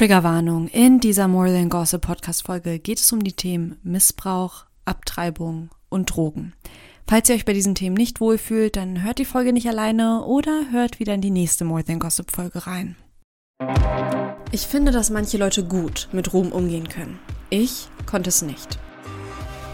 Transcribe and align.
Triggerwarnung. 0.00 0.68
In 0.68 0.98
dieser 0.98 1.28
More 1.28 1.52
Than 1.52 1.68
Gossip 1.68 2.00
Podcast 2.00 2.46
Folge 2.46 2.78
geht 2.78 3.00
es 3.00 3.12
um 3.12 3.22
die 3.22 3.34
Themen 3.34 3.76
Missbrauch, 3.82 4.64
Abtreibung 4.86 5.68
und 5.90 6.06
Drogen. 6.06 6.54
Falls 7.06 7.28
ihr 7.28 7.34
euch 7.34 7.44
bei 7.44 7.52
diesen 7.52 7.74
Themen 7.74 7.96
nicht 7.96 8.18
wohlfühlt, 8.18 8.76
dann 8.76 9.02
hört 9.02 9.18
die 9.18 9.26
Folge 9.26 9.52
nicht 9.52 9.68
alleine 9.68 10.24
oder 10.24 10.70
hört 10.70 11.00
wieder 11.00 11.12
in 11.12 11.20
die 11.20 11.30
nächste 11.30 11.66
More 11.66 11.84
Than 11.84 11.98
Gossip 11.98 12.30
Folge 12.30 12.66
rein. 12.66 12.96
Ich 14.52 14.62
finde, 14.62 14.90
dass 14.90 15.10
manche 15.10 15.36
Leute 15.36 15.64
gut 15.66 16.08
mit 16.12 16.32
Ruhm 16.32 16.50
umgehen 16.50 16.88
können. 16.88 17.18
Ich 17.50 17.88
konnte 18.06 18.30
es 18.30 18.40
nicht. 18.40 18.78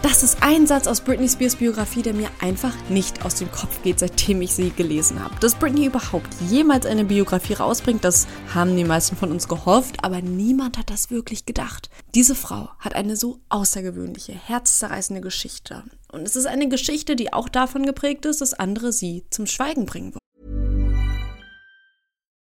Das 0.09 0.23
ist 0.23 0.37
ein 0.39 0.65
Satz 0.65 0.87
aus 0.87 1.01
Britney 1.01 1.27
Spears 1.27 1.57
Biografie, 1.57 2.01
der 2.01 2.13
mir 2.13 2.29
einfach 2.39 2.73
nicht 2.89 3.25
aus 3.25 3.35
dem 3.35 3.51
Kopf 3.51 3.81
geht, 3.83 3.99
seitdem 3.99 4.41
ich 4.41 4.53
sie 4.53 4.69
gelesen 4.69 5.21
habe. 5.21 5.35
Dass 5.41 5.53
Britney 5.53 5.85
überhaupt 5.87 6.29
jemals 6.49 6.85
eine 6.85 7.03
Biografie 7.03 7.55
rausbringt, 7.55 8.05
das 8.05 8.25
haben 8.55 8.77
die 8.77 8.85
meisten 8.85 9.17
von 9.17 9.31
uns 9.31 9.49
gehofft, 9.49 10.05
aber 10.05 10.21
niemand 10.21 10.77
hat 10.77 10.89
das 10.89 11.11
wirklich 11.11 11.45
gedacht. 11.45 11.89
Diese 12.15 12.35
Frau 12.35 12.69
hat 12.79 12.95
eine 12.95 13.17
so 13.17 13.41
außergewöhnliche, 13.49 14.31
herzzerreißende 14.31 15.19
Geschichte. 15.19 15.83
Und 16.09 16.21
es 16.21 16.37
ist 16.37 16.47
eine 16.47 16.69
Geschichte, 16.69 17.17
die 17.17 17.33
auch 17.33 17.49
davon 17.49 17.85
geprägt 17.85 18.25
ist, 18.25 18.39
dass 18.39 18.53
andere 18.53 18.93
sie 18.93 19.25
zum 19.29 19.45
Schweigen 19.45 19.85
bringen 19.85 20.13
wollen. 20.13 20.21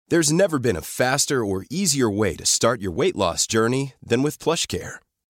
There's 0.10 0.32
never 0.32 0.60
been 0.60 0.78
a 0.78 0.82
faster 0.82 1.44
or 1.44 1.66
easier 1.70 2.10
way 2.10 2.38
to 2.38 2.46
start 2.46 2.82
your 2.82 2.96
weight 2.96 3.18
loss 3.18 3.46
journey 3.46 3.96
than 4.02 4.24
with 4.24 4.40
PlushCare. 4.40 5.00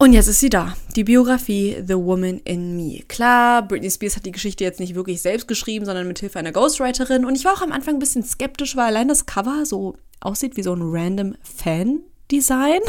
Und 0.00 0.14
jetzt 0.14 0.28
ist 0.28 0.40
sie 0.40 0.48
da. 0.48 0.74
Die 0.96 1.04
Biografie 1.04 1.76
The 1.86 1.94
Woman 1.94 2.40
in 2.46 2.74
Me. 2.74 3.00
Klar, 3.06 3.60
Britney 3.68 3.90
Spears 3.90 4.16
hat 4.16 4.24
die 4.24 4.32
Geschichte 4.32 4.64
jetzt 4.64 4.80
nicht 4.80 4.94
wirklich 4.94 5.20
selbst 5.20 5.46
geschrieben, 5.46 5.84
sondern 5.84 6.08
mit 6.08 6.18
Hilfe 6.20 6.38
einer 6.38 6.52
Ghostwriterin. 6.52 7.26
Und 7.26 7.34
ich 7.34 7.44
war 7.44 7.52
auch 7.52 7.60
am 7.60 7.70
Anfang 7.70 7.96
ein 7.96 7.98
bisschen 7.98 8.24
skeptisch, 8.24 8.76
weil 8.76 8.86
allein 8.86 9.08
das 9.08 9.26
Cover 9.26 9.66
so 9.66 9.96
aussieht 10.20 10.56
wie 10.56 10.62
so 10.62 10.72
ein 10.72 10.80
random 10.80 11.34
Fan 11.42 12.00
Design. 12.30 12.80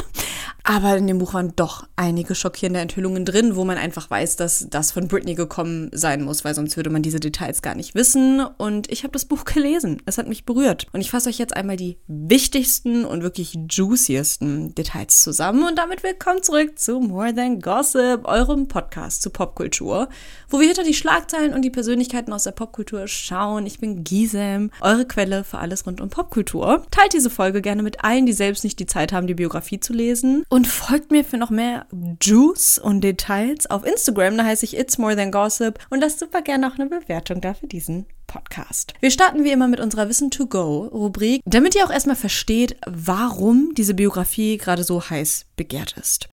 Aber 0.74 0.96
in 0.96 1.06
dem 1.06 1.18
Buch 1.18 1.34
waren 1.34 1.54
doch 1.58 1.86
einige 1.98 2.34
schockierende 2.34 2.80
Enthüllungen 2.80 3.26
drin, 3.26 3.58
wo 3.58 3.66
man 3.66 3.78
einfach 3.78 4.10
weiß, 4.10 4.38
dass 4.38 4.68
das 4.70 4.94
von 4.94 5.10
Britney 5.10 5.36
gekommen 5.36 5.90
sein 5.92 6.24
muss, 6.24 6.46
weil 6.46 6.56
sonst 6.56 6.78
würde 6.78 6.90
man 6.90 7.02
diese 7.02 7.20
Details 7.20 7.62
gar 7.62 7.76
nicht 7.76 7.94
wissen. 7.94 8.40
Und 8.58 8.90
ich 8.90 9.04
habe 9.04 9.12
das 9.12 9.26
Buch 9.26 9.44
gelesen. 9.44 10.02
Es 10.06 10.18
hat 10.18 10.30
mich 10.30 10.46
berührt. 10.46 10.88
Und 10.94 11.02
ich 11.02 11.12
fasse 11.12 11.28
euch 11.28 11.40
jetzt 11.40 11.58
einmal 11.58 11.76
die 11.76 11.98
wichtigsten 12.08 13.04
und 13.04 13.22
wirklich 13.22 13.60
juiciesten 13.70 14.74
Details 14.74 15.22
zusammen. 15.22 15.68
Und 15.68 15.78
damit 15.78 16.04
willkommen 16.04 16.42
zurück 16.42 16.80
zu 16.80 17.02
More 17.02 17.36
Than 17.36 17.60
Gossip, 17.60 18.22
eurem 18.24 18.70
Podcast 18.70 19.24
zu 19.24 19.30
Popkultur, 19.30 20.08
wo 20.48 20.62
wir 20.62 20.68
hinter 20.68 20.86
die 20.86 20.94
Schlagzeilen 20.94 21.54
und 21.54 21.64
die 21.64 21.70
Persönlichkeiten 21.70 22.32
aus 22.32 22.44
der 22.44 22.52
Popkultur 22.52 23.10
schauen. 23.10 23.66
Ich 23.66 23.80
bin 23.80 24.06
Gisem, 24.06 24.72
eure 24.80 25.06
Quelle 25.06 25.44
für 25.44 25.58
alles 25.58 25.86
rund 25.86 26.00
um 26.00 26.10
Popkultur. 26.10 26.86
Teilt 26.92 27.12
diese 27.12 27.30
Folge 27.30 27.62
gerne 27.62 27.84
mit 27.84 28.06
allen, 28.06 28.26
die 28.26 28.32
selbst 28.32 28.64
nicht 28.64 28.80
die 28.80 28.86
Zeit 28.86 29.12
haben, 29.12 29.28
die 29.28 29.34
Biografie 29.34 29.82
zu 29.82 29.92
lesen. 29.92 30.46
Und 30.48 30.61
folgt 30.66 31.12
mir 31.12 31.24
für 31.24 31.38
noch 31.38 31.50
mehr 31.50 31.86
Juice 32.22 32.78
und 32.78 33.02
Details 33.02 33.70
auf 33.70 33.86
Instagram. 33.86 34.38
Da 34.38 34.46
heiße 34.46 34.66
ich 34.66 34.78
It's 34.78 34.98
More 34.98 35.16
Than 35.16 35.32
Gossip. 35.32 35.80
Und 35.90 36.02
lasst 36.02 36.20
super 36.20 36.42
gerne 36.42 36.68
auch 36.68 36.78
eine 36.78 36.90
Bewertung 36.90 37.42
da 37.42 37.54
für 37.54 37.68
diesen 37.68 38.06
Podcast. 38.28 38.94
Wir 39.00 39.12
starten 39.12 39.44
wie 39.44 39.52
immer 39.52 39.68
mit 39.68 39.80
unserer 39.80 40.10
Wissen 40.10 40.32
to 40.32 40.48
Go 40.48 40.88
Rubrik, 40.88 41.42
damit 41.46 41.76
ihr 41.76 41.86
auch 41.86 41.92
erstmal 41.92 42.16
versteht, 42.16 42.78
warum 42.88 43.74
diese 43.76 43.94
Biografie 43.94 44.58
gerade 44.58 44.84
so 44.84 45.02
heiß 45.10 45.46
begehrt 45.56 45.96
ist. 46.00 46.30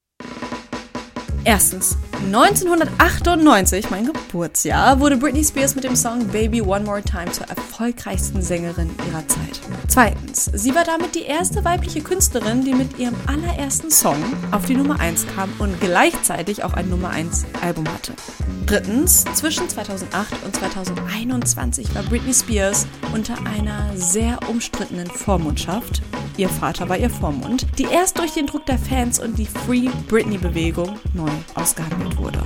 Erstens, 1.48 1.96
1998, 2.26 3.88
mein 3.88 4.04
Geburtsjahr, 4.04 5.00
wurde 5.00 5.16
Britney 5.16 5.42
Spears 5.42 5.74
mit 5.74 5.84
dem 5.84 5.96
Song 5.96 6.26
Baby 6.26 6.60
One 6.60 6.84
More 6.84 7.00
Time 7.00 7.32
zur 7.32 7.48
erfolgreichsten 7.48 8.42
Sängerin 8.42 8.90
ihrer 9.08 9.26
Zeit. 9.28 9.58
Zweitens, 9.86 10.50
sie 10.52 10.74
war 10.74 10.84
damit 10.84 11.14
die 11.14 11.22
erste 11.22 11.64
weibliche 11.64 12.02
Künstlerin, 12.02 12.66
die 12.66 12.74
mit 12.74 12.98
ihrem 12.98 13.14
allerersten 13.26 13.90
Song 13.90 14.22
auf 14.50 14.66
die 14.66 14.74
Nummer 14.74 15.00
1 15.00 15.26
kam 15.34 15.50
und 15.58 15.80
gleichzeitig 15.80 16.64
auch 16.64 16.74
ein 16.74 16.90
Nummer 16.90 17.08
1 17.08 17.46
Album 17.62 17.88
hatte. 17.88 18.12
Drittens, 18.66 19.24
zwischen 19.32 19.70
2008 19.70 20.44
und 20.44 20.54
2021 20.54 21.94
war 21.94 22.02
Britney 22.02 22.34
Spears 22.34 22.86
unter 23.14 23.38
einer 23.46 23.96
sehr 23.96 24.38
umstrittenen 24.50 25.06
Vormundschaft. 25.06 26.02
Ihr 26.38 26.48
Vater 26.48 26.88
war 26.88 26.96
ihr 26.96 27.10
Vormund, 27.10 27.66
die 27.78 27.82
erst 27.82 28.16
durch 28.16 28.30
den 28.30 28.46
Druck 28.46 28.64
der 28.64 28.78
Fans 28.78 29.18
und 29.18 29.36
die 29.36 29.44
Free 29.44 29.88
Britney-Bewegung 30.06 30.96
neu 31.12 31.30
ausgehandelt 31.56 32.16
wurde. 32.16 32.40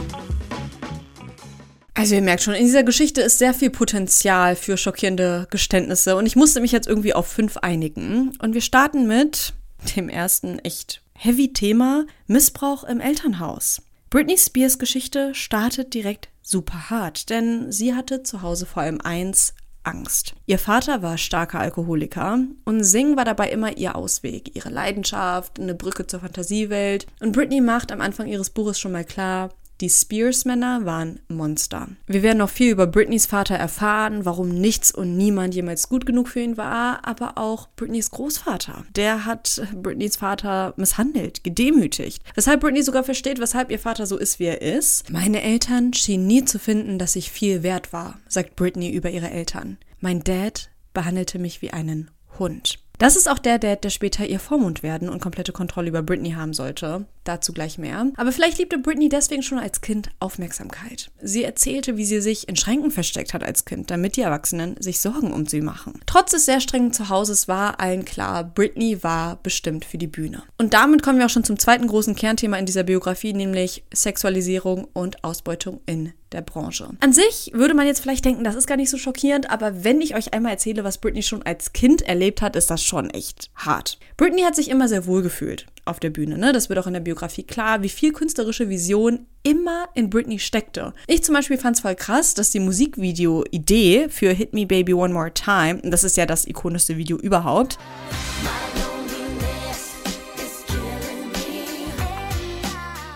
Also 1.92 2.14
ihr 2.14 2.22
merkt 2.22 2.42
schon, 2.42 2.54
in 2.54 2.64
dieser 2.64 2.84
Geschichte 2.84 3.20
ist 3.20 3.38
sehr 3.38 3.52
viel 3.52 3.68
Potenzial 3.68 4.56
für 4.56 4.78
schockierende 4.78 5.46
Geständnisse 5.50 6.16
und 6.16 6.24
ich 6.24 6.36
musste 6.36 6.62
mich 6.62 6.72
jetzt 6.72 6.88
irgendwie 6.88 7.12
auf 7.12 7.26
fünf 7.26 7.58
einigen. 7.58 8.32
Und 8.40 8.54
wir 8.54 8.62
starten 8.62 9.06
mit 9.06 9.52
dem 9.94 10.08
ersten 10.08 10.58
echt 10.60 11.02
heavy 11.12 11.52
Thema, 11.52 12.06
Missbrauch 12.26 12.84
im 12.84 12.98
Elternhaus. 12.98 13.82
Britney 14.08 14.38
Spears 14.38 14.78
Geschichte 14.78 15.34
startet 15.34 15.92
direkt 15.92 16.30
super 16.40 16.88
hart, 16.88 17.28
denn 17.28 17.70
sie 17.70 17.94
hatte 17.94 18.22
zu 18.22 18.40
Hause 18.40 18.64
vor 18.64 18.84
allem 18.84 19.02
eins, 19.02 19.52
Angst. 19.84 20.34
Ihr 20.46 20.58
Vater 20.58 21.02
war 21.02 21.18
starker 21.18 21.60
Alkoholiker 21.60 22.38
und 22.64 22.84
Singen 22.84 23.16
war 23.16 23.24
dabei 23.24 23.50
immer 23.50 23.76
ihr 23.76 23.96
Ausweg, 23.96 24.54
ihre 24.54 24.70
Leidenschaft, 24.70 25.58
eine 25.58 25.74
Brücke 25.74 26.06
zur 26.06 26.20
Fantasiewelt. 26.20 27.06
Und 27.20 27.32
Britney 27.32 27.60
macht 27.60 27.92
am 27.92 28.00
Anfang 28.00 28.26
ihres 28.26 28.50
Buches 28.50 28.78
schon 28.78 28.92
mal 28.92 29.04
klar, 29.04 29.50
die 29.82 29.90
Spears-Männer 29.90 30.84
waren 30.84 31.18
Monster. 31.26 31.88
Wir 32.06 32.22
werden 32.22 32.38
noch 32.38 32.48
viel 32.48 32.70
über 32.70 32.86
Britneys 32.86 33.26
Vater 33.26 33.56
erfahren, 33.56 34.24
warum 34.24 34.48
nichts 34.48 34.94
und 34.94 35.16
niemand 35.16 35.56
jemals 35.56 35.88
gut 35.88 36.06
genug 36.06 36.28
für 36.28 36.40
ihn 36.40 36.56
war, 36.56 37.04
aber 37.04 37.36
auch 37.36 37.68
Britneys 37.74 38.12
Großvater. 38.12 38.84
Der 38.94 39.26
hat 39.26 39.60
Britneys 39.74 40.16
Vater 40.16 40.72
misshandelt, 40.76 41.42
gedemütigt. 41.42 42.22
Weshalb 42.36 42.60
Britney 42.60 42.82
sogar 42.84 43.02
versteht, 43.02 43.40
weshalb 43.40 43.72
ihr 43.72 43.80
Vater 43.80 44.06
so 44.06 44.16
ist, 44.16 44.38
wie 44.38 44.44
er 44.44 44.62
ist. 44.62 45.10
Meine 45.10 45.42
Eltern 45.42 45.92
schienen 45.92 46.28
nie 46.28 46.44
zu 46.44 46.60
finden, 46.60 47.00
dass 47.00 47.16
ich 47.16 47.32
viel 47.32 47.64
wert 47.64 47.92
war, 47.92 48.20
sagt 48.28 48.54
Britney 48.54 48.90
über 48.90 49.10
ihre 49.10 49.30
Eltern. 49.30 49.78
Mein 49.98 50.22
Dad 50.22 50.70
behandelte 50.94 51.40
mich 51.40 51.60
wie 51.60 51.72
einen 51.72 52.08
Hund. 52.38 52.78
Das 53.02 53.16
ist 53.16 53.28
auch 53.28 53.40
der 53.40 53.58
Dad, 53.58 53.82
der 53.82 53.90
später 53.90 54.24
ihr 54.24 54.38
Vormund 54.38 54.84
werden 54.84 55.08
und 55.08 55.20
komplette 55.20 55.50
Kontrolle 55.50 55.88
über 55.88 56.04
Britney 56.04 56.34
haben 56.34 56.52
sollte. 56.52 57.04
Dazu 57.24 57.52
gleich 57.52 57.76
mehr. 57.76 58.06
Aber 58.14 58.30
vielleicht 58.30 58.58
liebte 58.58 58.78
Britney 58.78 59.08
deswegen 59.08 59.42
schon 59.42 59.58
als 59.58 59.80
Kind 59.80 60.10
Aufmerksamkeit. 60.20 61.10
Sie 61.20 61.42
erzählte, 61.42 61.96
wie 61.96 62.04
sie 62.04 62.20
sich 62.20 62.48
in 62.48 62.54
Schränken 62.54 62.92
versteckt 62.92 63.34
hat 63.34 63.42
als 63.42 63.64
Kind, 63.64 63.90
damit 63.90 64.14
die 64.16 64.20
Erwachsenen 64.20 64.76
sich 64.80 65.00
Sorgen 65.00 65.32
um 65.32 65.46
sie 65.46 65.62
machen. 65.62 65.98
Trotz 66.06 66.30
des 66.30 66.44
sehr 66.44 66.60
strengen 66.60 66.92
Zuhauses 66.92 67.48
war 67.48 67.80
allen 67.80 68.04
klar, 68.04 68.44
Britney 68.44 69.02
war 69.02 69.34
bestimmt 69.42 69.84
für 69.84 69.98
die 69.98 70.06
Bühne. 70.06 70.44
Und 70.56 70.72
damit 70.72 71.02
kommen 71.02 71.18
wir 71.18 71.26
auch 71.26 71.30
schon 71.30 71.42
zum 71.42 71.58
zweiten 71.58 71.88
großen 71.88 72.14
Kernthema 72.14 72.56
in 72.56 72.66
dieser 72.66 72.84
Biografie, 72.84 73.32
nämlich 73.32 73.82
Sexualisierung 73.92 74.86
und 74.92 75.24
Ausbeutung 75.24 75.80
in 75.86 76.12
der 76.32 76.42
Branche. 76.42 76.88
An 77.00 77.12
sich 77.12 77.50
würde 77.54 77.74
man 77.74 77.86
jetzt 77.86 78.00
vielleicht 78.00 78.24
denken, 78.24 78.44
das 78.44 78.54
ist 78.54 78.66
gar 78.66 78.76
nicht 78.76 78.90
so 78.90 78.98
schockierend, 78.98 79.50
aber 79.50 79.84
wenn 79.84 80.00
ich 80.00 80.14
euch 80.14 80.34
einmal 80.34 80.52
erzähle, 80.52 80.84
was 80.84 80.98
Britney 80.98 81.22
schon 81.22 81.42
als 81.42 81.72
Kind 81.72 82.02
erlebt 82.02 82.42
hat, 82.42 82.56
ist 82.56 82.70
das 82.70 82.82
schon 82.82 83.10
echt 83.10 83.50
hart. 83.54 83.98
Britney 84.16 84.42
hat 84.42 84.56
sich 84.56 84.70
immer 84.70 84.88
sehr 84.88 85.06
wohl 85.06 85.22
gefühlt 85.22 85.66
auf 85.84 86.00
der 86.00 86.10
Bühne. 86.10 86.38
Ne? 86.38 86.52
Das 86.52 86.68
wird 86.68 86.78
auch 86.78 86.86
in 86.86 86.92
der 86.92 87.00
Biografie 87.00 87.42
klar, 87.42 87.82
wie 87.82 87.88
viel 87.88 88.12
künstlerische 88.12 88.68
Vision 88.68 89.26
immer 89.42 89.88
in 89.94 90.10
Britney 90.10 90.38
steckte. 90.38 90.94
Ich 91.06 91.24
zum 91.24 91.34
Beispiel 91.34 91.58
fand 91.58 91.76
es 91.76 91.82
voll 91.82 91.96
krass, 91.96 92.34
dass 92.34 92.50
die 92.50 92.60
Musikvideo-Idee 92.60 94.08
für 94.08 94.30
Hit 94.32 94.52
Me 94.52 94.66
Baby 94.66 94.94
One 94.94 95.12
More 95.12 95.32
Time, 95.32 95.80
das 95.82 96.04
ist 96.04 96.16
ja 96.16 96.26
das 96.26 96.46
ikonischste 96.46 96.96
Video 96.96 97.16
überhaupt, 97.16 97.78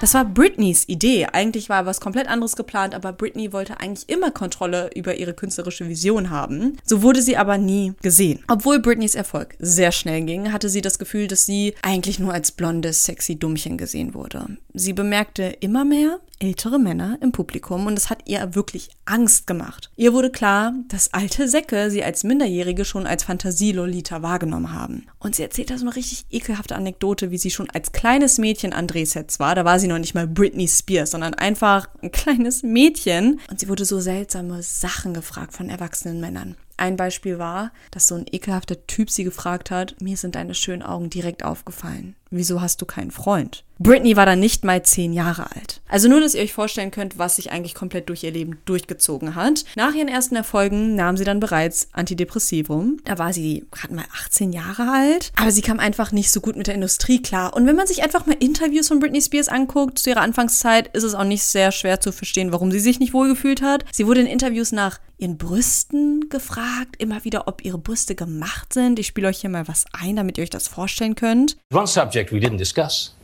Das 0.07 0.15
war 0.15 0.25
Britneys 0.25 0.85
Idee. 0.87 1.27
Eigentlich 1.33 1.69
war 1.69 1.85
was 1.85 2.01
komplett 2.01 2.29
anderes 2.29 2.55
geplant, 2.55 2.95
aber 2.95 3.13
Britney 3.13 3.53
wollte 3.53 3.81
eigentlich 3.81 4.09
immer 4.09 4.31
Kontrolle 4.31 4.89
über 4.95 5.17
ihre 5.17 5.35
künstlerische 5.35 5.89
Vision 5.89 6.31
haben. 6.31 6.77
So 6.85 7.03
wurde 7.03 7.21
sie 7.21 7.37
aber 7.37 7.59
nie 7.59 7.93
gesehen. 8.03 8.45
Obwohl 8.47 8.79
Britneys 8.79 9.17
Erfolg 9.17 9.57
sehr 9.59 9.91
schnell 9.91 10.23
ging, 10.23 10.53
hatte 10.53 10.69
sie 10.69 10.81
das 10.81 11.01
Gefühl, 11.01 11.27
dass 11.27 11.45
sie 11.45 11.75
eigentlich 11.83 12.21
nur 12.21 12.33
als 12.33 12.53
blondes, 12.53 13.03
sexy 13.03 13.37
Dummchen 13.37 13.79
gesehen 13.79 14.15
wurde. 14.15 14.47
Sie 14.79 14.93
bemerkte 14.93 15.45
immer 15.61 15.87
mehr, 15.87 16.21
ältere 16.39 16.79
Männer 16.79 17.17
im 17.23 17.33
Publikum 17.33 17.87
und 17.87 17.97
es 17.97 18.11
hat 18.11 18.29
ihr 18.29 18.55
wirklich 18.55 18.91
Angst 19.07 19.47
gemacht. 19.47 19.91
Ihr 19.97 20.13
wurde 20.13 20.31
klar, 20.31 20.75
dass 20.89 21.15
alte 21.15 21.49
Säcke 21.49 21.91
sie 21.91 22.05
als 22.05 22.25
Minderjährige 22.25 22.85
schon 22.85 23.07
als 23.07 23.25
Fantasielolita 23.25 24.21
wahrgenommen 24.21 24.75
haben. 24.75 25.07
Und 25.19 25.35
sie 25.35 25.45
erzählt 25.45 25.71
da 25.71 25.79
so 25.79 25.87
eine 25.87 25.97
richtig 25.97 26.27
ekelhafte 26.31 26.77
Anekdote, 26.77 27.31
wie 27.31 27.39
sie 27.39 27.51
schon 27.51 27.71
als 27.71 27.93
kleines 27.93 28.37
Mädchen 28.37 28.75
an 28.75 28.87
Drehsets 28.87 29.41
war. 29.41 29.55
Da 29.55 29.65
war 29.65 29.79
sie 29.79 29.89
noch 29.89 29.99
nicht 29.99 30.15
mal 30.15 30.27
Britney 30.27 30.69
Spears, 30.69 31.13
sondern 31.13 31.33
einfach 31.33 31.89
ein 32.03 32.13
kleines 32.13 32.63
Mädchen. 32.63 33.41
Und 33.51 33.61
sie 33.61 33.71
wurde 33.71 33.87
so 33.87 33.99
seltsame 33.99 34.63
Sachen 34.63 35.15
gefragt 35.15 35.55
von 35.55 35.71
erwachsenen 35.71 36.21
Männern. 36.21 36.55
Ein 36.77 36.97
Beispiel 36.97 37.39
war, 37.39 37.73
dass 37.91 38.09
so 38.09 38.17
ein 38.17 38.27
ekelhafter 38.31 38.87
Typ 38.87 39.11
sie 39.11 39.25
gefragt 39.25 39.71
hat, 39.71 39.97
mir 40.03 40.19
sind 40.19 40.35
deine 40.35 40.55
schönen 40.55 40.83
Augen 40.83 41.09
direkt 41.09 41.43
aufgefallen. 41.43 42.15
Wieso 42.31 42.61
hast 42.61 42.83
du 42.83 42.87
keinen 42.87 43.11
Freund? 43.11 43.65
Britney 43.79 44.17
war 44.17 44.25
dann 44.25 44.41
nicht 44.41 44.65
mal 44.65 44.83
zehn 44.83 45.13
Jahre 45.13 45.51
alt. 45.55 45.83
Also 45.87 46.09
nur, 46.09 46.21
dass 46.21 46.35
ihr 46.35 46.43
euch 46.43 46.55
vorstellen 46.55 46.91
könnt, 46.91 47.19
was 47.19 47.37
sich 47.37 47.53
eigentlich 47.53 47.75
komplett 47.75 48.09
durch 48.09 48.25
ihr 48.25 48.31
Leben 48.31 48.59
durchgezogen 48.65 49.35
hat. 49.35 49.65
Nach 49.77 49.95
ihren 49.95 50.09
ersten 50.09 50.35
Erfolgen 50.35 50.95
nahm 50.95 51.19
sie 51.19 51.25
dann 51.25 51.41
bereits 51.41 51.89
Antidepressivum. 51.93 52.97
Da 53.05 53.19
war 53.19 53.35
sie 53.35 53.67
gerade 53.71 53.95
mal 53.95 54.07
18 54.25 54.53
Jahre 54.53 54.91
alt, 54.91 55.31
aber 55.37 55.51
sie 55.51 55.61
kam 55.61 55.79
einfach 55.79 56.11
nicht 56.11 56.31
so 56.31 56.41
gut 56.41 56.57
mit 56.57 56.69
der 56.69 56.75
Industrie 56.75 57.21
klar. 57.21 57.55
Und 57.55 57.67
wenn 57.67 57.77
man 57.77 57.87
sich 57.87 58.03
einfach 58.03 58.25
mal 58.25 58.37
Interviews 58.39 58.89
von 58.89 58.99
Britney 58.99 59.21
Spears 59.21 59.49
anguckt 59.49 59.99
zu 59.99 60.09
ihrer 60.09 60.23
Anfangszeit, 60.23 60.89
ist 60.97 61.05
es 61.05 61.15
auch 61.15 61.25
nicht 61.25 61.43
sehr 61.43 61.71
schwer 61.71 62.01
zu 62.01 62.13
verstehen, 62.13 62.53
warum 62.53 62.73
sie 62.73 62.81
sich 62.81 62.99
nicht 62.99 63.13
wohlgefühlt 63.13 63.61
hat. 63.61 63.85
Sie 63.93 64.07
wurde 64.07 64.23
in 64.23 64.27
Interviews 64.27 64.73
nach 64.73 65.01
ihren 65.19 65.39
Brüsten 65.39 66.29
gefragt, 66.29 66.97
immer 66.99 67.25
wieder, 67.25 67.49
ob 67.49 67.65
ihre 67.65 67.79
Brüste 67.79 68.15
gemacht 68.15 68.73
sind. 68.73 68.99
Ich 68.99 69.07
spiele 69.07 69.29
euch 69.29 69.41
hier 69.41 69.51
mal 69.51 69.67
was 69.69 69.87
ein, 69.93 70.17
damit 70.17 70.39
ihr 70.39 70.43
euch 70.43 70.51
das 70.51 70.69
vorstellen 70.69 71.15
könnt. 71.15 71.57
One 71.73 71.87
subject 71.87 72.16
we 72.25 72.41
didn't 72.41 72.59
discuss. 72.59 73.15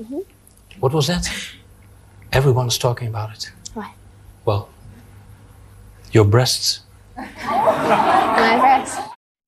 What 0.80 0.92
was 0.92 1.06
that? 1.06 1.28
Everyone's 2.32 2.78
talking 2.78 3.08
about 3.08 3.30
it. 3.34 3.52
What? 3.74 3.90
Well, 4.44 4.68
your 6.12 6.24
breasts. 6.24 6.84
My 7.16 8.58
breasts. 8.60 8.98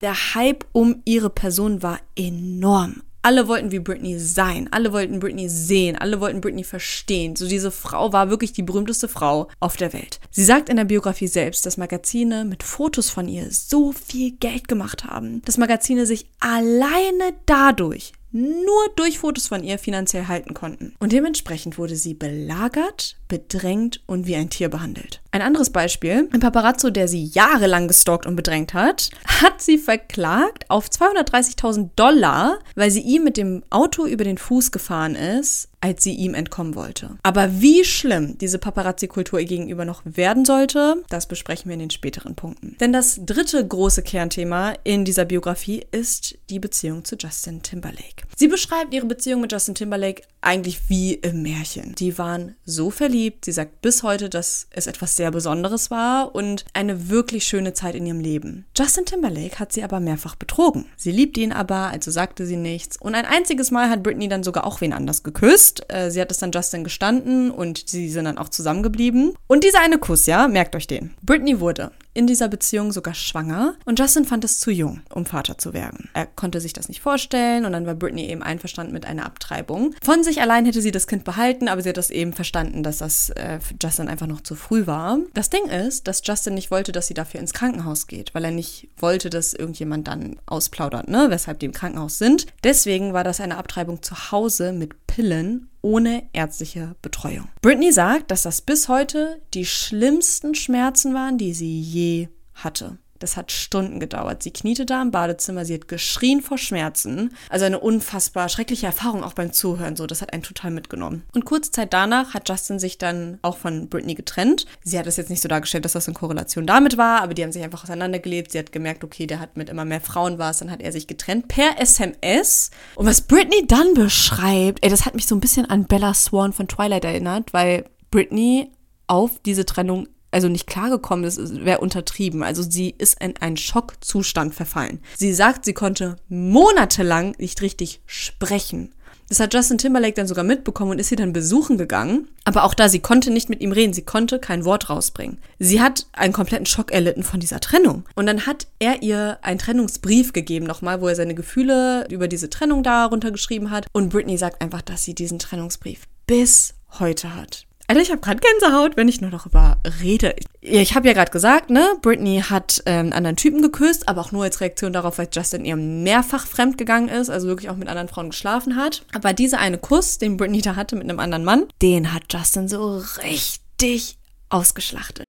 Der 0.01 0.35
Hype 0.35 0.65
um 0.73 1.01
ihre 1.05 1.29
Person 1.29 1.81
war 1.81 1.99
enorm. 2.17 3.03
Alle 3.25 3.47
wollten 3.47 3.71
wie 3.71 3.79
Britney 3.79 4.19
sein, 4.19 4.67
alle 4.71 4.91
wollten 4.91 5.21
Britney 5.21 5.47
sehen, 5.47 5.95
alle 5.95 6.19
wollten 6.19 6.41
Britney 6.41 6.65
verstehen. 6.65 7.37
So 7.37 7.47
diese 7.47 7.71
Frau 7.71 8.11
war 8.11 8.29
wirklich 8.29 8.51
die 8.51 8.63
berühmteste 8.63 9.07
Frau 9.07 9.47
auf 9.61 9.77
der 9.77 9.93
Welt. 9.93 10.19
Sie 10.29 10.43
sagt 10.43 10.67
in 10.67 10.75
der 10.75 10.83
Biografie 10.83 11.27
selbst, 11.27 11.65
dass 11.65 11.77
Magazine 11.77 12.43
mit 12.43 12.63
Fotos 12.63 13.09
von 13.09 13.29
ihr 13.29 13.49
so 13.49 13.93
viel 13.93 14.31
Geld 14.31 14.67
gemacht 14.67 15.05
haben, 15.05 15.41
dass 15.43 15.57
Magazine 15.57 16.05
sich 16.05 16.25
alleine 16.41 17.33
dadurch 17.45 18.11
nur 18.33 18.89
durch 18.95 19.19
Fotos 19.19 19.47
von 19.47 19.63
ihr 19.63 19.79
finanziell 19.79 20.27
halten 20.27 20.53
konnten. 20.53 20.93
Und 20.99 21.11
dementsprechend 21.11 21.77
wurde 21.77 21.95
sie 21.95 22.13
belagert, 22.13 23.15
bedrängt 23.27 24.01
und 24.05 24.27
wie 24.27 24.35
ein 24.35 24.49
Tier 24.49 24.69
behandelt. 24.69 25.22
Ein 25.33 25.41
anderes 25.41 25.71
Beispiel, 25.71 26.29
ein 26.31 26.39
Paparazzo, 26.41 26.91
der 26.91 27.07
sie 27.07 27.25
jahrelang 27.25 27.87
gestalkt 27.87 28.27
und 28.27 28.35
bedrängt 28.35 28.75
hat, 28.75 29.09
hat 29.25 29.63
sie 29.63 29.79
verklagt 29.79 30.69
auf 30.69 30.89
230.000 30.89 31.89
Dollar, 31.95 32.59
weil 32.75 32.91
sie 32.91 33.01
ihm 33.01 33.23
mit 33.23 33.37
dem 33.37 33.63
Auto 33.71 34.05
über 34.05 34.25
den 34.25 34.37
Fuß 34.37 34.71
gefahren 34.71 35.15
ist, 35.15 35.69
als 35.83 36.01
sie 36.01 36.13
ihm 36.13 36.33
entkommen 36.33 36.75
wollte. 36.75 37.17
Aber 37.23 37.59
wie 37.59 37.83
schlimm 37.83 38.37
diese 38.37 38.57
Paparazzi-Kultur 38.57 39.39
ihr 39.39 39.45
gegenüber 39.45 39.83
noch 39.83 40.01
werden 40.05 40.45
sollte, 40.45 41.03
das 41.09 41.27
besprechen 41.27 41.67
wir 41.67 41.73
in 41.73 41.81
den 41.81 41.89
späteren 41.89 42.35
Punkten. 42.35 42.77
Denn 42.79 42.93
das 42.93 43.19
dritte 43.25 43.67
große 43.67 44.01
Kernthema 44.01 44.75
in 44.85 45.03
dieser 45.03 45.25
Biografie 45.25 45.83
ist 45.91 46.37
die 46.49 46.59
Beziehung 46.59 47.03
zu 47.03 47.17
Justin 47.17 47.63
Timberlake. 47.63 48.23
Sie 48.37 48.47
beschreibt 48.47 48.93
ihre 48.93 49.07
Beziehung 49.07 49.41
mit 49.41 49.51
Justin 49.51 49.75
Timberlake 49.75 50.23
eigentlich 50.39 50.89
wie 50.89 51.15
im 51.15 51.41
Märchen. 51.41 51.95
Die 51.95 52.17
waren 52.17 52.55
so 52.65 52.89
verliebt. 52.89 53.43
Sie 53.43 53.51
sagt 53.51 53.81
bis 53.81 54.03
heute, 54.03 54.29
dass 54.29 54.67
es 54.71 54.87
etwas 54.87 55.17
sehr 55.17 55.22
Besonderes 55.31 55.91
war 55.91 56.35
und 56.35 56.65
eine 56.73 57.09
wirklich 57.09 57.45
schöne 57.45 57.73
Zeit 57.73 57.95
in 57.95 58.05
ihrem 58.05 58.19
Leben. 58.19 58.65
Justin 58.77 59.05
Timberlake 59.05 59.59
hat 59.59 59.71
sie 59.73 59.83
aber 59.83 59.99
mehrfach 59.99 60.35
betrogen. 60.35 60.85
Sie 60.97 61.11
liebte 61.11 61.41
ihn 61.41 61.51
aber, 61.51 61.87
also 61.87 62.11
sagte 62.11 62.45
sie 62.45 62.57
nichts. 62.57 62.97
Und 62.97 63.15
ein 63.15 63.25
einziges 63.25 63.71
Mal 63.71 63.89
hat 63.89 64.03
Britney 64.03 64.27
dann 64.27 64.43
sogar 64.43 64.65
auch 64.65 64.81
wen 64.81 64.93
anders 64.93 65.23
geküsst. 65.23 65.85
Äh, 65.91 66.11
Sie 66.11 66.21
hat 66.21 66.31
es 66.31 66.37
dann 66.37 66.51
Justin 66.51 66.83
gestanden 66.83 67.51
und 67.51 67.89
sie 67.89 68.09
sind 68.09 68.25
dann 68.25 68.37
auch 68.37 68.49
zusammengeblieben. 68.49 69.33
Und 69.47 69.63
dieser 69.63 69.81
eine 69.81 69.97
Kuss, 69.97 70.25
ja, 70.25 70.47
merkt 70.47 70.75
euch 70.75 70.87
den. 70.87 71.13
Britney 71.23 71.59
wurde 71.59 71.91
in 72.13 72.27
dieser 72.27 72.47
Beziehung 72.47 72.91
sogar 72.91 73.13
schwanger 73.13 73.75
und 73.85 73.99
Justin 73.99 74.25
fand 74.25 74.43
es 74.43 74.59
zu 74.59 74.71
jung, 74.71 75.01
um 75.13 75.25
Vater 75.25 75.57
zu 75.57 75.73
werden. 75.73 76.09
Er 76.13 76.25
konnte 76.25 76.59
sich 76.59 76.73
das 76.73 76.87
nicht 76.87 77.01
vorstellen 77.01 77.65
und 77.65 77.71
dann 77.73 77.85
war 77.85 77.95
Britney 77.95 78.25
eben 78.25 78.43
einverstanden 78.43 78.93
mit 78.93 79.05
einer 79.05 79.25
Abtreibung. 79.25 79.95
Von 80.03 80.23
sich 80.23 80.41
allein 80.41 80.65
hätte 80.65 80.81
sie 80.81 80.91
das 80.91 81.07
Kind 81.07 81.23
behalten, 81.23 81.67
aber 81.67 81.81
sie 81.81 81.89
hat 81.89 81.97
das 81.97 82.09
eben 82.09 82.33
verstanden, 82.33 82.83
dass 82.83 82.99
das 82.99 83.29
äh, 83.31 83.59
für 83.59 83.75
Justin 83.81 84.07
einfach 84.07 84.27
noch 84.27 84.41
zu 84.41 84.55
früh 84.55 84.85
war. 84.85 85.17
Das 85.33 85.49
Ding 85.49 85.65
ist, 85.65 86.07
dass 86.07 86.21
Justin 86.23 86.53
nicht 86.53 86.71
wollte, 86.71 86.91
dass 86.91 87.07
sie 87.07 87.13
dafür 87.13 87.39
ins 87.39 87.53
Krankenhaus 87.53 88.07
geht, 88.07 88.33
weil 88.35 88.45
er 88.45 88.51
nicht 88.51 88.89
wollte, 88.97 89.29
dass 89.29 89.53
irgendjemand 89.53 90.07
dann 90.07 90.37
ausplaudert, 90.45 91.07
ne, 91.07 91.27
weshalb 91.29 91.59
die 91.59 91.65
im 91.65 91.73
Krankenhaus 91.73 92.17
sind. 92.17 92.47
Deswegen 92.63 93.13
war 93.13 93.23
das 93.23 93.39
eine 93.39 93.57
Abtreibung 93.57 94.03
zu 94.03 94.31
Hause 94.31 94.73
mit 94.73 95.07
Pillen 95.07 95.69
ohne 95.83 96.23
ärztliche 96.33 96.95
Betreuung. 97.03 97.49
Britney 97.61 97.91
sagt, 97.91 98.31
dass 98.31 98.41
das 98.41 98.61
bis 98.61 98.87
heute 98.87 99.39
die 99.53 99.65
schlimmsten 99.65 100.55
Schmerzen 100.55 101.13
waren, 101.13 101.37
die 101.37 101.53
sie 101.53 101.79
je 101.79 102.29
hatte. 102.55 102.97
Das 103.23 103.37
hat 103.37 103.53
Stunden 103.53 104.01
gedauert. 104.01 104.43
Sie 104.43 104.51
kniete 104.51 104.85
da 104.85 105.01
im 105.01 105.09
Badezimmer, 105.09 105.63
sie 105.63 105.75
hat 105.75 105.87
geschrien 105.87 106.41
vor 106.41 106.57
Schmerzen. 106.57 107.33
Also 107.47 107.63
eine 107.63 107.79
unfassbar 107.79 108.49
schreckliche 108.49 108.85
Erfahrung 108.85 109.23
auch 109.23 109.31
beim 109.31 109.53
Zuhören. 109.53 109.95
So, 109.95 110.07
das 110.07 110.21
hat 110.21 110.33
einen 110.33 110.43
total 110.43 110.71
mitgenommen. 110.71 111.23
Und 111.33 111.45
kurze 111.45 111.71
Zeit 111.71 111.93
danach 111.93 112.33
hat 112.33 112.49
Justin 112.49 112.79
sich 112.79 112.97
dann 112.97 113.39
auch 113.41 113.55
von 113.55 113.87
Britney 113.87 114.15
getrennt. 114.15 114.65
Sie 114.83 114.99
hat 114.99 115.07
es 115.07 115.15
jetzt 115.15 115.29
nicht 115.29 115.39
so 115.39 115.47
dargestellt, 115.47 115.85
dass 115.85 115.93
das 115.93 116.05
in 116.09 116.13
Korrelation 116.13 116.67
damit 116.67 116.97
war, 116.97 117.21
aber 117.21 117.33
die 117.33 117.43
haben 117.43 117.53
sich 117.53 117.63
einfach 117.63 117.85
auseinandergelebt. 117.85 118.51
Sie 118.51 118.59
hat 118.59 118.73
gemerkt, 118.73 119.05
okay, 119.05 119.25
der 119.25 119.39
hat 119.39 119.55
mit 119.55 119.69
immer 119.69 119.85
mehr 119.85 120.01
Frauen 120.01 120.37
was. 120.37 120.57
Dann 120.57 120.69
hat 120.69 120.81
er 120.81 120.91
sich 120.91 121.07
getrennt 121.07 121.47
per 121.47 121.79
SMS. 121.79 122.71
Und 122.95 123.05
was 123.05 123.21
Britney 123.21 123.65
dann 123.65 123.93
beschreibt, 123.93 124.83
ey, 124.83 124.89
das 124.89 125.05
hat 125.05 125.15
mich 125.15 125.27
so 125.27 125.35
ein 125.35 125.39
bisschen 125.39 125.69
an 125.69 125.85
Bella 125.85 126.13
Swan 126.13 126.51
von 126.51 126.67
Twilight 126.67 127.05
erinnert, 127.05 127.53
weil 127.53 127.85
Britney 128.11 128.69
auf 129.07 129.39
diese 129.45 129.65
Trennung 129.65 130.09
also 130.33 130.49
nicht 130.49 130.67
klargekommen 130.67 131.25
ist, 131.25 131.63
wäre 131.63 131.79
untertrieben. 131.79 132.43
Also 132.43 132.63
sie 132.63 132.93
ist 132.97 133.21
in 133.21 133.37
einen 133.37 133.57
Schockzustand 133.57 134.55
verfallen. 134.55 134.99
Sie 135.17 135.33
sagt, 135.33 135.65
sie 135.65 135.73
konnte 135.73 136.17
monatelang 136.29 137.35
nicht 137.37 137.61
richtig 137.61 138.01
sprechen. 138.05 138.93
Das 139.29 139.39
hat 139.39 139.53
Justin 139.53 139.77
Timberlake 139.77 140.13
dann 140.13 140.27
sogar 140.27 140.43
mitbekommen 140.43 140.91
und 140.91 140.99
ist 140.99 141.09
sie 141.09 141.15
dann 141.15 141.33
besuchen 141.33 141.77
gegangen. 141.77 142.27
Aber 142.43 142.65
auch 142.65 142.73
da, 142.73 142.89
sie 142.89 142.99
konnte 142.99 143.31
nicht 143.31 143.49
mit 143.49 143.61
ihm 143.61 143.71
reden, 143.71 143.93
sie 143.93 144.03
konnte 144.03 144.37
kein 144.37 144.65
Wort 144.65 144.89
rausbringen. 144.89 145.39
Sie 145.59 145.81
hat 145.81 146.07
einen 146.13 146.33
kompletten 146.33 146.65
Schock 146.65 146.91
erlitten 146.91 147.23
von 147.23 147.39
dieser 147.39 147.59
Trennung. 147.59 148.03
Und 148.15 148.25
dann 148.25 148.45
hat 148.45 148.67
er 148.79 149.01
ihr 149.01 149.39
einen 149.41 149.59
Trennungsbrief 149.59 150.33
gegeben 150.33 150.65
nochmal, 150.65 151.01
wo 151.01 151.07
er 151.07 151.15
seine 151.15 151.35
Gefühle 151.35 152.05
über 152.09 152.27
diese 152.27 152.49
Trennung 152.49 152.83
da 152.83 153.05
runtergeschrieben 153.05 153.71
hat. 153.71 153.87
Und 153.91 154.09
Britney 154.09 154.37
sagt 154.37 154.61
einfach, 154.61 154.81
dass 154.81 155.03
sie 155.03 155.15
diesen 155.15 155.39
Trennungsbrief 155.39 156.01
bis 156.27 156.75
heute 156.99 157.35
hat. 157.35 157.65
Alter, 157.87 158.01
ich 158.01 158.11
habe 158.11 158.21
gerade 158.21 158.39
Gänsehaut, 158.39 158.95
wenn 158.95 159.09
ich 159.09 159.19
nur 159.19 159.29
darüber 159.29 159.77
rede. 160.01 160.35
Ja, 160.61 160.79
Ich 160.79 160.95
habe 160.95 161.07
ja 161.07 161.13
gerade 161.13 161.31
gesagt, 161.31 161.69
ne, 161.69 161.95
Britney 162.01 162.41
hat 162.41 162.81
ähm, 162.85 163.11
anderen 163.11 163.35
Typen 163.35 163.61
geküsst, 163.61 164.07
aber 164.07 164.21
auch 164.21 164.31
nur 164.31 164.43
als 164.43 164.61
Reaktion 164.61 164.93
darauf, 164.93 165.17
weil 165.17 165.27
Justin 165.31 165.65
ihr 165.65 165.75
mehrfach 165.75 166.47
fremd 166.47 166.77
gegangen 166.77 167.09
ist, 167.09 167.29
also 167.29 167.47
wirklich 167.47 167.69
auch 167.69 167.75
mit 167.75 167.89
anderen 167.89 168.07
Frauen 168.07 168.29
geschlafen 168.29 168.77
hat. 168.77 169.05
Aber 169.13 169.33
dieser 169.33 169.59
eine 169.59 169.77
Kuss, 169.77 170.17
den 170.17 170.37
Britney 170.37 170.61
da 170.61 170.77
hatte 170.77 170.95
mit 170.95 171.09
einem 171.09 171.19
anderen 171.19 171.43
Mann, 171.43 171.65
den 171.81 172.13
hat 172.13 172.23
Justin 172.31 172.69
so 172.69 173.03
richtig 173.21 174.17
ausgeschlachtet. 174.49 175.25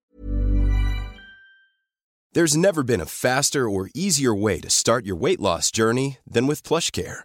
There's 2.35 2.57
never 2.57 2.83
been 2.85 3.01
a 3.01 3.07
faster 3.07 3.69
or 3.69 3.89
easier 3.95 4.33
way 4.33 4.61
to 4.61 4.69
start 4.69 5.07
your 5.07 5.21
weight 5.21 5.41
loss 5.41 5.71
journey 5.73 6.19
than 6.29 6.49
with 6.49 6.63
PlushCare. 6.63 7.25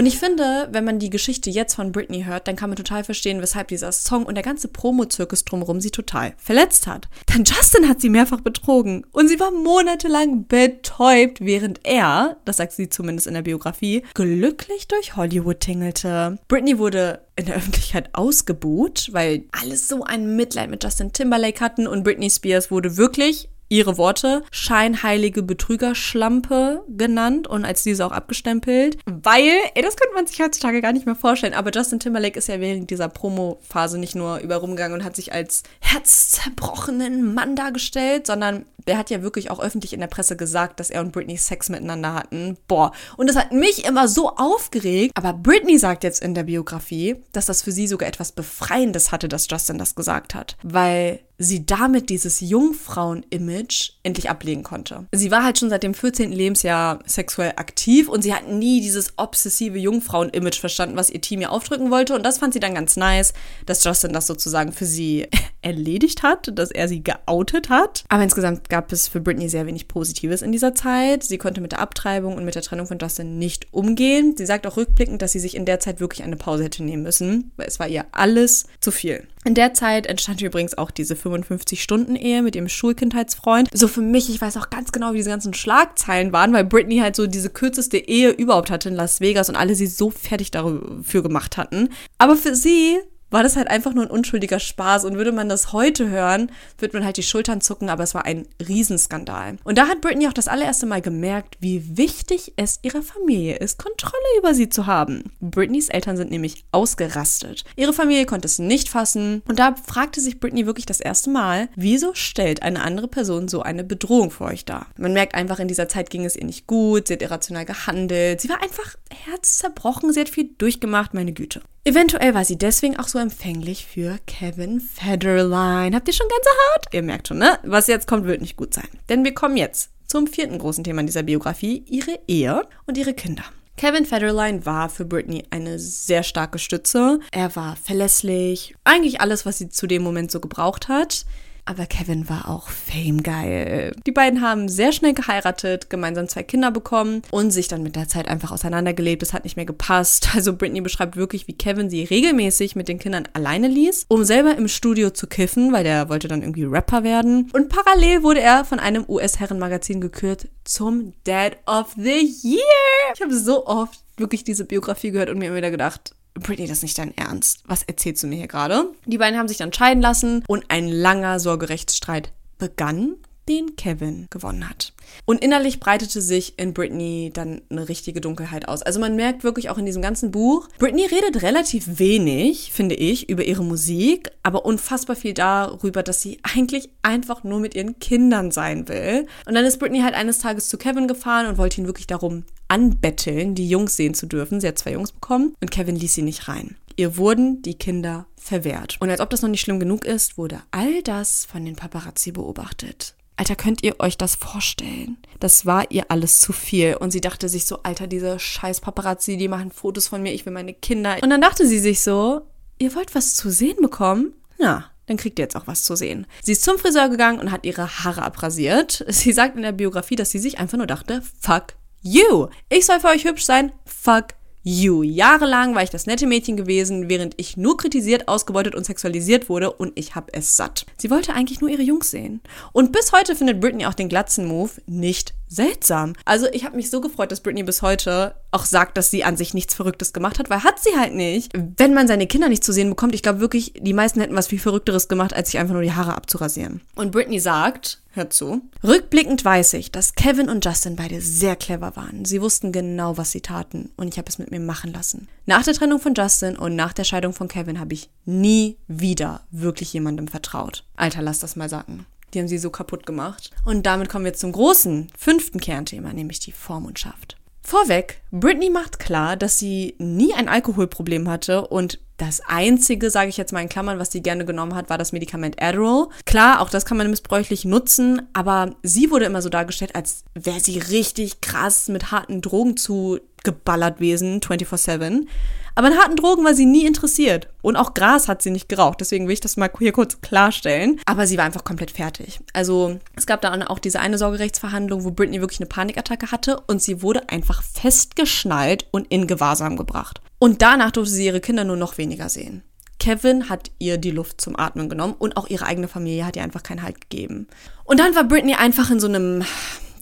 Und 0.00 0.06
ich 0.06 0.18
finde, 0.18 0.66
wenn 0.72 0.86
man 0.86 0.98
die 0.98 1.10
Geschichte 1.10 1.50
jetzt 1.50 1.74
von 1.74 1.92
Britney 1.92 2.22
hört, 2.22 2.48
dann 2.48 2.56
kann 2.56 2.70
man 2.70 2.76
total 2.78 3.04
verstehen, 3.04 3.42
weshalb 3.42 3.68
dieser 3.68 3.92
Song 3.92 4.24
und 4.24 4.34
der 4.34 4.42
ganze 4.42 4.68
Promo-Zirkus 4.68 5.44
drumherum 5.44 5.82
sie 5.82 5.90
total 5.90 6.32
verletzt 6.38 6.86
hat. 6.86 7.10
Denn 7.28 7.44
Justin 7.44 7.86
hat 7.86 8.00
sie 8.00 8.08
mehrfach 8.08 8.40
betrogen 8.40 9.04
und 9.12 9.28
sie 9.28 9.38
war 9.38 9.50
monatelang 9.50 10.46
betäubt, 10.46 11.42
während 11.42 11.80
er, 11.82 12.38
das 12.46 12.56
sagt 12.56 12.72
sie 12.72 12.88
zumindest 12.88 13.26
in 13.26 13.34
der 13.34 13.42
Biografie, 13.42 14.02
glücklich 14.14 14.88
durch 14.88 15.16
Hollywood 15.16 15.60
tingelte. 15.60 16.38
Britney 16.48 16.78
wurde 16.78 17.20
in 17.36 17.44
der 17.44 17.56
Öffentlichkeit 17.56 18.08
ausgebuht, 18.14 19.10
weil 19.12 19.44
alle 19.52 19.76
so 19.76 20.04
ein 20.04 20.34
Mitleid 20.34 20.70
mit 20.70 20.82
Justin 20.82 21.12
Timberlake 21.12 21.60
hatten 21.60 21.86
und 21.86 22.04
Britney 22.04 22.30
Spears 22.30 22.70
wurde 22.70 22.96
wirklich 22.96 23.50
ihre 23.70 23.96
Worte, 23.96 24.42
scheinheilige 24.50 25.42
Betrügerschlampe 25.42 26.84
genannt 26.88 27.46
und 27.46 27.64
als 27.64 27.82
diese 27.82 28.04
auch 28.04 28.12
abgestempelt, 28.12 28.98
weil, 29.06 29.52
ey, 29.74 29.82
das 29.82 29.96
könnte 29.96 30.14
man 30.14 30.26
sich 30.26 30.40
heutzutage 30.42 30.82
gar 30.82 30.92
nicht 30.92 31.06
mehr 31.06 31.14
vorstellen, 31.14 31.54
aber 31.54 31.70
Justin 31.70 32.00
Timberlake 32.00 32.38
ist 32.38 32.48
ja 32.48 32.60
während 32.60 32.90
dieser 32.90 33.08
Promo-Phase 33.08 33.98
nicht 33.98 34.16
nur 34.16 34.38
überrumgegangen 34.38 34.98
und 34.98 35.04
hat 35.04 35.16
sich 35.16 35.32
als 35.32 35.62
herzzerbrochenen 35.80 37.32
Mann 37.32 37.56
dargestellt, 37.56 38.26
sondern 38.26 38.66
der 38.86 38.98
hat 38.98 39.10
ja 39.10 39.22
wirklich 39.22 39.50
auch 39.50 39.60
öffentlich 39.60 39.92
in 39.92 40.00
der 40.00 40.06
Presse 40.06 40.36
gesagt, 40.36 40.80
dass 40.80 40.90
er 40.90 41.00
und 41.00 41.12
Britney 41.12 41.36
Sex 41.36 41.68
miteinander 41.68 42.14
hatten. 42.14 42.56
Boah. 42.66 42.92
Und 43.16 43.28
das 43.28 43.36
hat 43.36 43.52
mich 43.52 43.84
immer 43.86 44.08
so 44.08 44.30
aufgeregt. 44.30 45.12
Aber 45.14 45.32
Britney 45.32 45.78
sagt 45.78 46.04
jetzt 46.04 46.22
in 46.22 46.34
der 46.34 46.44
Biografie, 46.44 47.16
dass 47.32 47.46
das 47.46 47.62
für 47.62 47.72
sie 47.72 47.86
sogar 47.86 48.08
etwas 48.08 48.32
Befreiendes 48.32 49.12
hatte, 49.12 49.28
dass 49.28 49.48
Justin 49.50 49.78
das 49.78 49.94
gesagt 49.94 50.34
hat. 50.34 50.56
Weil 50.62 51.20
sie 51.40 51.64
damit 51.64 52.10
dieses 52.10 52.40
Jungfrauen-Image 52.40 53.92
endlich 54.02 54.28
ablegen 54.28 54.62
konnte. 54.62 55.06
Sie 55.10 55.30
war 55.30 55.42
halt 55.42 55.58
schon 55.58 55.70
seit 55.70 55.82
dem 55.82 55.94
14. 55.94 56.30
Lebensjahr 56.30 57.00
sexuell 57.06 57.54
aktiv 57.56 58.08
und 58.10 58.22
sie 58.22 58.34
hat 58.34 58.46
nie 58.46 58.82
dieses 58.82 59.14
obsessive 59.16 59.78
Jungfrauen-Image 59.78 60.60
verstanden, 60.60 60.96
was 60.96 61.08
ihr 61.08 61.22
Team 61.22 61.40
ihr 61.40 61.50
aufdrücken 61.50 61.90
wollte. 61.90 62.14
Und 62.14 62.24
das 62.24 62.38
fand 62.38 62.52
sie 62.52 62.60
dann 62.60 62.74
ganz 62.74 62.96
nice, 62.96 63.32
dass 63.64 63.82
Justin 63.82 64.12
das 64.12 64.26
sozusagen 64.26 64.72
für 64.72 64.84
sie 64.84 65.28
erledigt 65.62 66.22
hat, 66.22 66.50
dass 66.58 66.70
er 66.70 66.88
sie 66.88 67.02
geoutet 67.02 67.70
hat. 67.70 68.04
Aber 68.08 68.22
insgesamt 68.22 68.68
gab 68.68 68.92
es 68.92 69.08
für 69.08 69.20
Britney 69.20 69.48
sehr 69.48 69.66
wenig 69.66 69.88
Positives 69.88 70.42
in 70.42 70.52
dieser 70.52 70.74
Zeit. 70.74 71.22
Sie 71.22 71.38
konnte 71.38 71.62
mit 71.62 71.72
der 71.72 71.80
Abtreibung 71.80 72.36
und 72.36 72.44
mit 72.44 72.54
der 72.54 72.62
Trennung 72.62 72.86
von 72.86 72.98
Justin 72.98 73.38
nicht 73.38 73.66
umgehen. 73.72 74.34
Sie 74.36 74.46
sagt 74.46 74.66
auch 74.66 74.76
rückblickend, 74.76 75.22
dass 75.22 75.32
sie 75.32 75.40
sich 75.40 75.56
in 75.56 75.64
der 75.64 75.80
Zeit 75.80 76.00
wirklich 76.00 76.22
eine 76.22 76.36
Pause 76.36 76.64
hätte 76.64 76.84
nehmen 76.84 77.02
müssen, 77.02 77.52
weil 77.56 77.66
es 77.66 77.80
war 77.80 77.88
ihr 77.88 78.04
alles 78.12 78.66
zu 78.80 78.90
viel. 78.90 79.26
In 79.44 79.54
der 79.54 79.72
Zeit 79.72 80.06
entstand 80.06 80.42
übrigens 80.42 80.76
auch 80.76 80.90
diese 80.90 81.14
55-Stunden-Ehe 81.14 82.42
mit 82.42 82.56
ihrem 82.56 82.68
Schulkindheitsfreund. 82.68 83.70
So 83.72 83.88
für 83.88 84.02
mich, 84.02 84.28
ich 84.28 84.40
weiß 84.40 84.58
auch 84.58 84.68
ganz 84.68 84.92
genau, 84.92 85.12
wie 85.12 85.18
diese 85.18 85.30
ganzen 85.30 85.54
Schlagzeilen 85.54 86.32
waren, 86.32 86.52
weil 86.52 86.64
Britney 86.64 86.98
halt 86.98 87.16
so 87.16 87.26
diese 87.26 87.48
kürzeste 87.48 87.96
Ehe 87.96 88.30
überhaupt 88.30 88.70
hatte 88.70 88.90
in 88.90 88.94
Las 88.94 89.20
Vegas 89.20 89.48
und 89.48 89.56
alle 89.56 89.74
sie 89.74 89.86
so 89.86 90.10
fertig 90.10 90.50
dafür 90.50 91.22
gemacht 91.22 91.56
hatten. 91.56 91.88
Aber 92.18 92.36
für 92.36 92.54
sie 92.54 92.98
war 93.30 93.42
das 93.42 93.56
halt 93.56 93.68
einfach 93.68 93.94
nur 93.94 94.04
ein 94.04 94.10
unschuldiger 94.10 94.60
Spaß. 94.60 95.04
Und 95.04 95.16
würde 95.16 95.32
man 95.32 95.48
das 95.48 95.72
heute 95.72 96.08
hören, 96.08 96.50
würde 96.78 96.96
man 96.96 97.04
halt 97.04 97.16
die 97.16 97.22
Schultern 97.22 97.60
zucken, 97.60 97.88
aber 97.88 98.04
es 98.04 98.14
war 98.14 98.24
ein 98.24 98.46
Riesenskandal. 98.66 99.56
Und 99.64 99.78
da 99.78 99.88
hat 99.88 100.00
Britney 100.00 100.28
auch 100.28 100.32
das 100.32 100.48
allererste 100.48 100.86
Mal 100.86 101.00
gemerkt, 101.00 101.56
wie 101.60 101.96
wichtig 101.96 102.52
es 102.56 102.80
ihrer 102.82 103.02
Familie 103.02 103.56
ist, 103.56 103.78
Kontrolle 103.78 104.14
über 104.38 104.54
sie 104.54 104.68
zu 104.68 104.86
haben. 104.86 105.24
Britneys 105.40 105.88
Eltern 105.88 106.16
sind 106.16 106.30
nämlich 106.30 106.64
ausgerastet. 106.72 107.64
Ihre 107.76 107.92
Familie 107.92 108.26
konnte 108.26 108.46
es 108.46 108.58
nicht 108.58 108.88
fassen. 108.88 109.42
Und 109.48 109.58
da 109.58 109.74
fragte 109.74 110.20
sich 110.20 110.40
Britney 110.40 110.66
wirklich 110.66 110.86
das 110.86 111.00
erste 111.00 111.30
Mal, 111.30 111.68
wieso 111.76 112.14
stellt 112.14 112.62
eine 112.62 112.82
andere 112.82 113.08
Person 113.08 113.48
so 113.48 113.62
eine 113.62 113.84
Bedrohung 113.84 114.30
für 114.30 114.44
euch 114.44 114.64
dar? 114.64 114.86
Man 114.96 115.12
merkt 115.12 115.34
einfach, 115.34 115.58
in 115.58 115.68
dieser 115.68 115.88
Zeit 115.88 116.10
ging 116.10 116.24
es 116.24 116.36
ihr 116.36 116.44
nicht 116.44 116.66
gut, 116.66 117.08
sie 117.08 117.14
hat 117.14 117.22
irrational 117.22 117.64
gehandelt, 117.64 118.40
sie 118.40 118.48
war 118.48 118.62
einfach 118.62 118.96
herzzerbrochen, 119.24 120.12
sie 120.12 120.20
hat 120.20 120.28
viel 120.28 120.50
durchgemacht, 120.58 121.14
meine 121.14 121.32
Güte. 121.32 121.62
Eventuell 121.82 122.34
war 122.34 122.44
sie 122.44 122.58
deswegen 122.58 122.98
auch 122.98 123.08
so 123.08 123.18
empfänglich 123.18 123.86
für 123.86 124.18
Kevin 124.26 124.80
Federline. 124.80 125.96
Habt 125.96 126.08
ihr 126.08 126.14
schon 126.14 126.28
Gänsehaut? 126.28 126.92
Ihr 126.92 127.02
merkt 127.02 127.28
schon, 127.28 127.38
ne? 127.38 127.58
Was 127.62 127.86
jetzt 127.86 128.06
kommt, 128.06 128.26
wird 128.26 128.42
nicht 128.42 128.56
gut 128.56 128.74
sein. 128.74 128.88
Denn 129.08 129.24
wir 129.24 129.32
kommen 129.32 129.56
jetzt 129.56 129.90
zum 130.06 130.26
vierten 130.26 130.58
großen 130.58 130.84
Thema 130.84 131.00
in 131.00 131.06
dieser 131.06 131.22
Biografie, 131.22 131.82
ihre 131.88 132.18
Ehe 132.28 132.68
und 132.84 132.98
ihre 132.98 133.14
Kinder. 133.14 133.44
Kevin 133.78 134.04
Federline 134.04 134.66
war 134.66 134.90
für 134.90 135.06
Britney 135.06 135.44
eine 135.48 135.78
sehr 135.78 136.22
starke 136.22 136.58
Stütze. 136.58 137.20
Er 137.32 137.56
war 137.56 137.76
verlässlich, 137.76 138.74
eigentlich 138.84 139.22
alles, 139.22 139.46
was 139.46 139.56
sie 139.56 139.70
zu 139.70 139.86
dem 139.86 140.02
Moment 140.02 140.30
so 140.30 140.38
gebraucht 140.38 140.88
hat. 140.88 141.24
Aber 141.64 141.86
Kevin 141.86 142.28
war 142.28 142.48
auch 142.48 142.68
famegeil. 142.68 143.94
Die 144.06 144.12
beiden 144.12 144.40
haben 144.40 144.68
sehr 144.68 144.92
schnell 144.92 145.14
geheiratet, 145.14 145.90
gemeinsam 145.90 146.28
zwei 146.28 146.42
Kinder 146.42 146.70
bekommen 146.70 147.22
und 147.30 147.50
sich 147.50 147.68
dann 147.68 147.82
mit 147.82 147.96
der 147.96 148.08
Zeit 148.08 148.28
einfach 148.28 148.50
auseinandergelebt. 148.50 149.22
Es 149.22 149.32
hat 149.32 149.44
nicht 149.44 149.56
mehr 149.56 149.66
gepasst. 149.66 150.30
Also 150.40 150.56
Britney 150.56 150.80
beschreibt 150.80 151.16
wirklich, 151.16 151.48
wie 151.48 151.52
Kevin 151.52 151.90
sie 151.90 152.04
regelmäßig 152.04 152.74
mit 152.74 152.88
den 152.88 152.98
Kindern 152.98 153.28
alleine 153.34 153.68
ließ, 153.68 154.06
um 154.08 154.24
selber 154.24 154.56
im 154.56 154.68
Studio 154.68 155.10
zu 155.10 155.26
kiffen, 155.26 155.72
weil 155.72 155.84
der 155.84 156.08
wollte 156.08 156.28
dann 156.28 156.40
irgendwie 156.40 156.64
Rapper 156.64 157.04
werden. 157.04 157.50
Und 157.52 157.68
parallel 157.68 158.22
wurde 158.22 158.40
er 158.40 158.64
von 158.64 158.78
einem 158.78 159.04
US-Herrenmagazin 159.06 160.00
gekürt 160.00 160.48
zum 160.64 161.12
Dad 161.24 161.58
of 161.66 161.94
the 161.96 162.32
Year. 162.42 163.12
Ich 163.14 163.20
habe 163.20 163.34
so 163.34 163.66
oft 163.66 164.00
wirklich 164.16 164.44
diese 164.44 164.64
Biografie 164.64 165.10
gehört 165.10 165.30
und 165.30 165.38
mir 165.38 165.46
immer 165.46 165.56
wieder 165.56 165.70
gedacht, 165.70 166.14
Britney, 166.34 166.66
das 166.66 166.78
ist 166.78 166.82
nicht 166.82 166.98
dein 166.98 167.16
Ernst. 167.16 167.62
Was 167.66 167.82
erzählst 167.82 168.22
du 168.22 168.26
mir 168.26 168.36
hier 168.36 168.48
gerade? 168.48 168.92
Die 169.06 169.18
beiden 169.18 169.38
haben 169.38 169.48
sich 169.48 169.58
dann 169.58 169.72
scheiden 169.72 170.02
lassen 170.02 170.44
und 170.46 170.64
ein 170.68 170.88
langer 170.88 171.40
Sorgerechtsstreit 171.40 172.32
begann 172.58 173.16
den 173.50 173.74
Kevin 173.74 174.28
gewonnen 174.30 174.68
hat. 174.68 174.92
Und 175.24 175.42
innerlich 175.42 175.80
breitete 175.80 176.22
sich 176.22 176.56
in 176.56 176.72
Britney 176.72 177.32
dann 177.34 177.62
eine 177.68 177.88
richtige 177.88 178.20
Dunkelheit 178.20 178.68
aus. 178.68 178.82
Also 178.82 179.00
man 179.00 179.16
merkt 179.16 179.42
wirklich 179.42 179.70
auch 179.70 179.78
in 179.78 179.86
diesem 179.86 180.02
ganzen 180.02 180.30
Buch, 180.30 180.68
Britney 180.78 181.04
redet 181.06 181.42
relativ 181.42 181.98
wenig, 181.98 182.70
finde 182.72 182.94
ich, 182.94 183.28
über 183.28 183.42
ihre 183.42 183.64
Musik, 183.64 184.30
aber 184.44 184.64
unfassbar 184.64 185.16
viel 185.16 185.34
darüber, 185.34 186.04
dass 186.04 186.22
sie 186.22 186.38
eigentlich 186.42 186.90
einfach 187.02 187.42
nur 187.42 187.58
mit 187.58 187.74
ihren 187.74 187.98
Kindern 187.98 188.52
sein 188.52 188.86
will. 188.86 189.26
Und 189.46 189.54
dann 189.54 189.64
ist 189.64 189.78
Britney 189.78 190.02
halt 190.02 190.14
eines 190.14 190.38
Tages 190.38 190.68
zu 190.68 190.78
Kevin 190.78 191.08
gefahren 191.08 191.46
und 191.46 191.58
wollte 191.58 191.80
ihn 191.80 191.86
wirklich 191.86 192.06
darum 192.06 192.44
anbetteln, 192.70 193.54
die 193.54 193.68
Jungs 193.68 193.96
sehen 193.96 194.14
zu 194.14 194.26
dürfen. 194.26 194.60
Sie 194.60 194.68
hat 194.68 194.78
zwei 194.78 194.92
Jungs 194.92 195.12
bekommen 195.12 195.54
und 195.60 195.70
Kevin 195.70 195.96
ließ 195.96 196.14
sie 196.14 196.22
nicht 196.22 196.48
rein. 196.48 196.76
Ihr 196.96 197.16
wurden 197.16 197.62
die 197.62 197.74
Kinder 197.74 198.26
verwehrt. 198.36 198.96
Und 199.00 199.10
als 199.10 199.20
ob 199.20 199.30
das 199.30 199.42
noch 199.42 199.48
nicht 199.48 199.60
schlimm 199.60 199.80
genug 199.80 200.04
ist, 200.04 200.36
wurde 200.36 200.60
all 200.70 201.02
das 201.02 201.46
von 201.46 201.64
den 201.64 201.76
Paparazzi 201.76 202.32
beobachtet. 202.32 203.14
Alter, 203.36 203.56
könnt 203.56 203.82
ihr 203.82 203.98
euch 204.00 204.18
das 204.18 204.34
vorstellen? 204.34 205.16
Das 205.38 205.64
war 205.64 205.90
ihr 205.90 206.04
alles 206.10 206.40
zu 206.40 206.52
viel. 206.52 206.96
Und 206.96 207.10
sie 207.10 207.22
dachte 207.22 207.48
sich 207.48 207.64
so, 207.64 207.82
Alter, 207.84 208.06
diese 208.06 208.38
scheiß 208.38 208.82
Paparazzi, 208.82 209.38
die 209.38 209.48
machen 209.48 209.70
Fotos 209.70 210.08
von 210.08 210.22
mir, 210.22 210.34
ich 210.34 210.44
will 210.44 210.52
meine 210.52 210.74
Kinder. 210.74 211.16
Und 211.22 211.30
dann 211.30 211.40
dachte 211.40 211.66
sie 211.66 211.78
sich 211.78 212.02
so, 212.02 212.42
ihr 212.78 212.94
wollt 212.94 213.14
was 213.14 213.34
zu 213.34 213.50
sehen 213.50 213.78
bekommen? 213.80 214.34
Na, 214.58 214.90
dann 215.06 215.16
kriegt 215.16 215.38
ihr 215.38 215.44
jetzt 215.44 215.56
auch 215.56 215.66
was 215.66 215.84
zu 215.84 215.96
sehen. 215.96 216.26
Sie 216.42 216.52
ist 216.52 216.62
zum 216.62 216.78
Friseur 216.78 217.08
gegangen 217.08 217.40
und 217.40 217.50
hat 217.50 217.64
ihre 217.64 218.04
Haare 218.04 218.22
abrasiert. 218.22 219.04
Sie 219.08 219.32
sagt 219.32 219.56
in 219.56 219.62
der 219.62 219.72
Biografie, 219.72 220.16
dass 220.16 220.30
sie 220.30 220.38
sich 220.38 220.58
einfach 220.58 220.76
nur 220.76 220.86
dachte, 220.86 221.22
fuck 221.40 221.79
you. 222.02 222.48
Ich 222.68 222.86
soll 222.86 223.00
für 223.00 223.08
euch 223.08 223.24
hübsch 223.24 223.44
sein, 223.44 223.72
fuck 223.84 224.34
You. 224.62 225.02
Jahrelang 225.02 225.74
war 225.74 225.82
ich 225.82 225.88
das 225.88 226.04
nette 226.06 226.26
Mädchen 226.26 226.58
gewesen, 226.58 227.08
während 227.08 227.32
ich 227.38 227.56
nur 227.56 227.78
kritisiert, 227.78 228.28
ausgebeutet 228.28 228.74
und 228.74 228.84
sexualisiert 228.84 229.48
wurde 229.48 229.72
und 229.72 229.98
ich 229.98 230.14
hab 230.14 230.28
es 230.36 230.54
satt. 230.54 230.84
Sie 230.98 231.10
wollte 231.10 231.32
eigentlich 231.32 231.62
nur 231.62 231.70
ihre 231.70 231.82
Jungs 231.82 232.10
sehen. 232.10 232.42
Und 232.72 232.92
bis 232.92 233.12
heute 233.12 233.34
findet 233.34 233.58
Britney 233.58 233.86
auch 233.86 233.94
den 233.94 234.10
Glatzen-Move 234.10 234.72
nicht 234.86 235.32
seltsam. 235.50 236.14
Also 236.24 236.46
ich 236.52 236.64
habe 236.64 236.76
mich 236.76 236.88
so 236.88 237.00
gefreut, 237.00 237.30
dass 237.30 237.40
Britney 237.40 237.62
bis 237.62 237.82
heute 237.82 238.34
auch 238.52 238.64
sagt, 238.64 238.96
dass 238.96 239.10
sie 239.10 239.24
an 239.24 239.36
sich 239.36 239.52
nichts 239.52 239.74
Verrücktes 239.74 240.12
gemacht 240.12 240.38
hat, 240.38 240.48
weil 240.48 240.64
hat 240.64 240.80
sie 240.80 240.96
halt 240.98 241.14
nicht. 241.14 241.52
Wenn 241.54 241.92
man 241.92 242.08
seine 242.08 242.26
Kinder 242.26 242.48
nicht 242.48 242.64
zu 242.64 242.72
sehen 242.72 242.88
bekommt, 242.88 243.14
ich 243.14 243.22
glaube 243.22 243.40
wirklich, 243.40 243.74
die 243.76 243.92
meisten 243.92 244.20
hätten 244.20 244.36
was 244.36 244.46
viel 244.46 244.58
Verrückteres 244.58 245.08
gemacht, 245.08 245.34
als 245.34 245.50
sich 245.50 245.60
einfach 245.60 245.74
nur 245.74 245.82
die 245.82 245.92
Haare 245.92 246.14
abzurasieren. 246.14 246.80
Und 246.94 247.10
Britney 247.10 247.40
sagt, 247.40 248.00
hört 248.12 248.32
zu, 248.32 248.62
rückblickend 248.82 249.44
weiß 249.44 249.74
ich, 249.74 249.92
dass 249.92 250.14
Kevin 250.14 250.48
und 250.48 250.64
Justin 250.64 250.96
beide 250.96 251.20
sehr 251.20 251.56
clever 251.56 251.96
waren. 251.96 252.24
Sie 252.24 252.40
wussten 252.40 252.72
genau, 252.72 253.16
was 253.16 253.32
sie 253.32 253.40
taten 253.40 253.90
und 253.96 254.08
ich 254.08 254.18
habe 254.18 254.28
es 254.28 254.38
mit 254.38 254.50
mir 254.50 254.60
machen 254.60 254.92
lassen. 254.92 255.28
Nach 255.46 255.64
der 255.64 255.74
Trennung 255.74 256.00
von 256.00 256.14
Justin 256.14 256.56
und 256.56 256.76
nach 256.76 256.92
der 256.92 257.04
Scheidung 257.04 257.32
von 257.32 257.48
Kevin 257.48 257.80
habe 257.80 257.94
ich 257.94 258.10
nie 258.24 258.76
wieder 258.88 259.42
wirklich 259.50 259.92
jemandem 259.92 260.28
vertraut. 260.28 260.84
Alter, 260.96 261.22
lass 261.22 261.40
das 261.40 261.56
mal 261.56 261.68
sagen. 261.68 262.06
Die 262.32 262.38
haben 262.38 262.48
sie 262.48 262.58
so 262.58 262.70
kaputt 262.70 263.06
gemacht. 263.06 263.50
Und 263.64 263.86
damit 263.86 264.08
kommen 264.08 264.24
wir 264.24 264.34
zum 264.34 264.52
großen, 264.52 265.08
fünften 265.16 265.60
Kernthema, 265.60 266.12
nämlich 266.12 266.40
die 266.40 266.52
Vormundschaft. 266.52 267.36
Vorweg, 267.62 268.20
Britney 268.32 268.70
macht 268.70 268.98
klar, 268.98 269.36
dass 269.36 269.58
sie 269.58 269.94
nie 269.98 270.34
ein 270.34 270.48
Alkoholproblem 270.48 271.28
hatte 271.28 271.66
und 271.66 272.00
das 272.16 272.42
einzige, 272.46 273.10
sage 273.10 273.30
ich 273.30 273.38
jetzt 273.38 273.52
mal 273.52 273.62
in 273.62 273.68
Klammern, 273.70 273.98
was 273.98 274.12
sie 274.12 274.22
gerne 274.22 274.44
genommen 274.44 274.74
hat, 274.74 274.90
war 274.90 274.98
das 274.98 275.12
Medikament 275.12 275.62
Adderall. 275.62 276.08
Klar, 276.26 276.60
auch 276.60 276.68
das 276.68 276.84
kann 276.84 276.98
man 276.98 277.08
missbräuchlich 277.08 277.64
nutzen, 277.64 278.28
aber 278.34 278.74
sie 278.82 279.10
wurde 279.10 279.24
immer 279.24 279.40
so 279.40 279.48
dargestellt, 279.48 279.94
als 279.94 280.24
wäre 280.34 280.60
sie 280.60 280.78
richtig 280.78 281.40
krass 281.40 281.88
mit 281.88 282.10
harten 282.10 282.42
Drogen 282.42 282.76
zu 282.76 283.20
geballert 283.42 284.00
Wesen 284.00 284.40
24-7. 284.40 285.26
Aber 285.74 285.88
an 285.88 285.98
harten 285.98 286.16
Drogen 286.16 286.44
war 286.44 286.54
sie 286.54 286.66
nie 286.66 286.86
interessiert. 286.86 287.48
Und 287.62 287.76
auch 287.76 287.94
Gras 287.94 288.28
hat 288.28 288.42
sie 288.42 288.50
nicht 288.50 288.68
geraucht. 288.68 289.00
Deswegen 289.00 289.26
will 289.26 289.34
ich 289.34 289.40
das 289.40 289.56
mal 289.56 289.70
hier 289.78 289.92
kurz 289.92 290.20
klarstellen. 290.20 291.00
Aber 291.06 291.26
sie 291.26 291.38
war 291.38 291.44
einfach 291.44 291.64
komplett 291.64 291.90
fertig. 291.90 292.40
Also 292.52 292.98
es 293.16 293.26
gab 293.26 293.40
dann 293.40 293.62
auch 293.62 293.78
diese 293.78 294.00
eine 294.00 294.18
Sorgerechtsverhandlung, 294.18 295.04
wo 295.04 295.10
Britney 295.10 295.40
wirklich 295.40 295.60
eine 295.60 295.68
Panikattacke 295.68 296.30
hatte 296.30 296.60
und 296.66 296.82
sie 296.82 297.02
wurde 297.02 297.28
einfach 297.28 297.62
festgeschnallt 297.62 298.86
und 298.90 299.06
in 299.08 299.26
Gewahrsam 299.26 299.76
gebracht. 299.76 300.20
Und 300.38 300.62
danach 300.62 300.90
durfte 300.90 301.12
sie 301.12 301.26
ihre 301.26 301.40
Kinder 301.40 301.64
nur 301.64 301.76
noch 301.76 301.98
weniger 301.98 302.28
sehen. 302.28 302.62
Kevin 302.98 303.48
hat 303.48 303.70
ihr 303.78 303.96
die 303.96 304.10
Luft 304.10 304.40
zum 304.40 304.58
Atmen 304.58 304.88
genommen 304.88 305.14
und 305.18 305.36
auch 305.36 305.48
ihre 305.48 305.66
eigene 305.66 305.88
Familie 305.88 306.26
hat 306.26 306.36
ihr 306.36 306.42
einfach 306.42 306.62
keinen 306.62 306.82
Halt 306.82 307.00
gegeben. 307.00 307.48
Und 307.84 307.98
dann 307.98 308.14
war 308.14 308.24
Britney 308.24 308.54
einfach 308.54 308.90
in 308.90 309.00
so 309.00 309.08
einem 309.08 309.42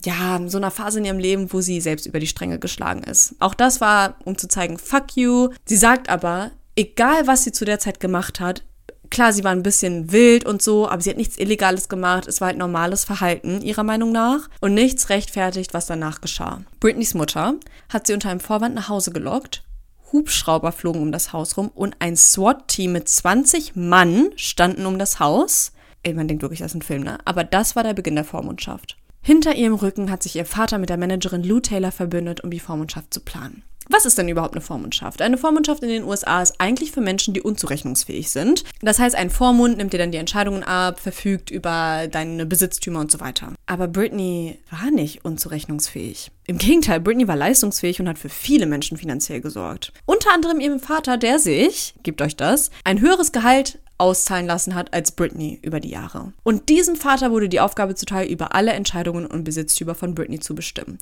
ja, 0.05 0.39
so 0.47 0.57
einer 0.57 0.71
Phase 0.71 0.99
in 0.99 1.05
ihrem 1.05 1.19
Leben, 1.19 1.51
wo 1.51 1.61
sie 1.61 1.81
selbst 1.81 2.05
über 2.05 2.19
die 2.19 2.27
Stränge 2.27 2.59
geschlagen 2.59 3.03
ist. 3.03 3.35
Auch 3.39 3.53
das 3.53 3.81
war, 3.81 4.15
um 4.25 4.37
zu 4.37 4.47
zeigen, 4.47 4.77
fuck 4.77 5.15
you. 5.15 5.49
Sie 5.65 5.77
sagt 5.77 6.09
aber, 6.09 6.51
egal 6.75 7.27
was 7.27 7.43
sie 7.43 7.51
zu 7.51 7.65
der 7.65 7.79
Zeit 7.79 7.99
gemacht 7.99 8.39
hat, 8.39 8.63
klar, 9.09 9.33
sie 9.33 9.43
war 9.43 9.51
ein 9.51 9.63
bisschen 9.63 10.11
wild 10.11 10.45
und 10.45 10.61
so, 10.61 10.87
aber 10.87 11.01
sie 11.01 11.09
hat 11.09 11.17
nichts 11.17 11.37
Illegales 11.37 11.89
gemacht. 11.89 12.27
Es 12.27 12.41
war 12.41 12.47
halt 12.47 12.57
normales 12.57 13.05
Verhalten, 13.05 13.61
ihrer 13.61 13.83
Meinung 13.83 14.11
nach. 14.11 14.49
Und 14.61 14.73
nichts 14.73 15.09
rechtfertigt, 15.09 15.73
was 15.73 15.87
danach 15.87 16.21
geschah. 16.21 16.61
Britneys 16.79 17.13
Mutter 17.13 17.55
hat 17.89 18.07
sie 18.07 18.13
unter 18.13 18.29
einem 18.29 18.39
Vorwand 18.39 18.75
nach 18.75 18.89
Hause 18.89 19.11
gelockt. 19.11 19.63
Hubschrauber 20.11 20.71
flogen 20.71 21.01
um 21.01 21.11
das 21.11 21.33
Haus 21.33 21.55
rum 21.57 21.69
und 21.73 21.95
ein 21.99 22.15
SWAT-Team 22.15 22.93
mit 22.93 23.07
20 23.07 23.75
Mann 23.75 24.29
standen 24.35 24.85
um 24.85 24.97
das 24.97 25.19
Haus. 25.19 25.71
Ey, 26.01 26.13
man 26.13 26.27
denkt 26.27 26.41
wirklich, 26.41 26.59
das 26.59 26.71
ist 26.71 26.75
ein 26.75 26.81
Film, 26.81 27.03
ne? 27.03 27.19
Aber 27.25 27.43
das 27.43 27.75
war 27.75 27.83
der 27.83 27.93
Beginn 27.93 28.15
der 28.15 28.23
Vormundschaft. 28.23 28.97
Hinter 29.21 29.55
ihrem 29.55 29.75
Rücken 29.75 30.09
hat 30.09 30.23
sich 30.23 30.35
ihr 30.35 30.45
Vater 30.45 30.77
mit 30.77 30.89
der 30.89 30.97
Managerin 30.97 31.43
Lou 31.43 31.59
Taylor 31.59 31.91
verbündet, 31.91 32.43
um 32.43 32.51
die 32.51 32.59
Vormundschaft 32.59 33.13
zu 33.13 33.19
planen. 33.19 33.63
Was 33.91 34.05
ist 34.05 34.19
denn 34.19 34.29
überhaupt 34.29 34.53
eine 34.53 34.61
Vormundschaft? 34.61 35.19
Eine 35.19 35.39
Vormundschaft 35.39 35.81
in 35.81 35.89
den 35.89 36.03
USA 36.03 36.43
ist 36.43 36.55
eigentlich 36.59 36.91
für 36.91 37.01
Menschen, 37.01 37.33
die 37.33 37.41
unzurechnungsfähig 37.41 38.29
sind. 38.29 38.63
Das 38.81 38.99
heißt, 38.99 39.15
ein 39.15 39.31
Vormund 39.31 39.77
nimmt 39.77 39.93
dir 39.93 39.97
dann 39.97 40.11
die 40.11 40.19
Entscheidungen 40.19 40.63
ab, 40.63 40.99
verfügt 40.99 41.49
über 41.49 42.07
deine 42.07 42.45
Besitztümer 42.45 42.99
und 42.99 43.11
so 43.11 43.19
weiter. 43.19 43.53
Aber 43.65 43.87
Britney 43.87 44.59
war 44.69 44.91
nicht 44.91 45.25
unzurechnungsfähig. 45.25 46.31
Im 46.45 46.59
Gegenteil, 46.59 46.99
Britney 46.99 47.27
war 47.27 47.35
leistungsfähig 47.35 47.99
und 47.99 48.07
hat 48.07 48.19
für 48.19 48.29
viele 48.29 48.67
Menschen 48.67 48.95
finanziell 48.97 49.41
gesorgt. 49.41 49.91
Unter 50.05 50.33
anderem 50.35 50.59
ihrem 50.59 50.79
Vater, 50.79 51.17
der 51.17 51.39
sich, 51.39 51.95
gibt 52.03 52.21
euch 52.21 52.35
das, 52.35 52.69
ein 52.83 53.01
höheres 53.01 53.31
Gehalt 53.31 53.79
auszahlen 53.99 54.45
lassen 54.45 54.75
hat 54.75 54.93
als 54.93 55.11
Britney 55.11 55.59
über 55.61 55.79
die 55.79 55.89
Jahre. 55.89 56.33
Und 56.43 56.69
diesem 56.69 56.95
Vater 56.95 57.31
wurde 57.31 57.49
die 57.49 57.59
Aufgabe 57.59 57.95
zuteil, 57.95 58.27
über 58.27 58.55
alle 58.55 58.71
Entscheidungen 58.73 59.25
und 59.25 59.43
Besitztümer 59.43 59.95
von 59.95 60.15
Britney 60.15 60.39
zu 60.39 60.55
bestimmen. 60.55 60.97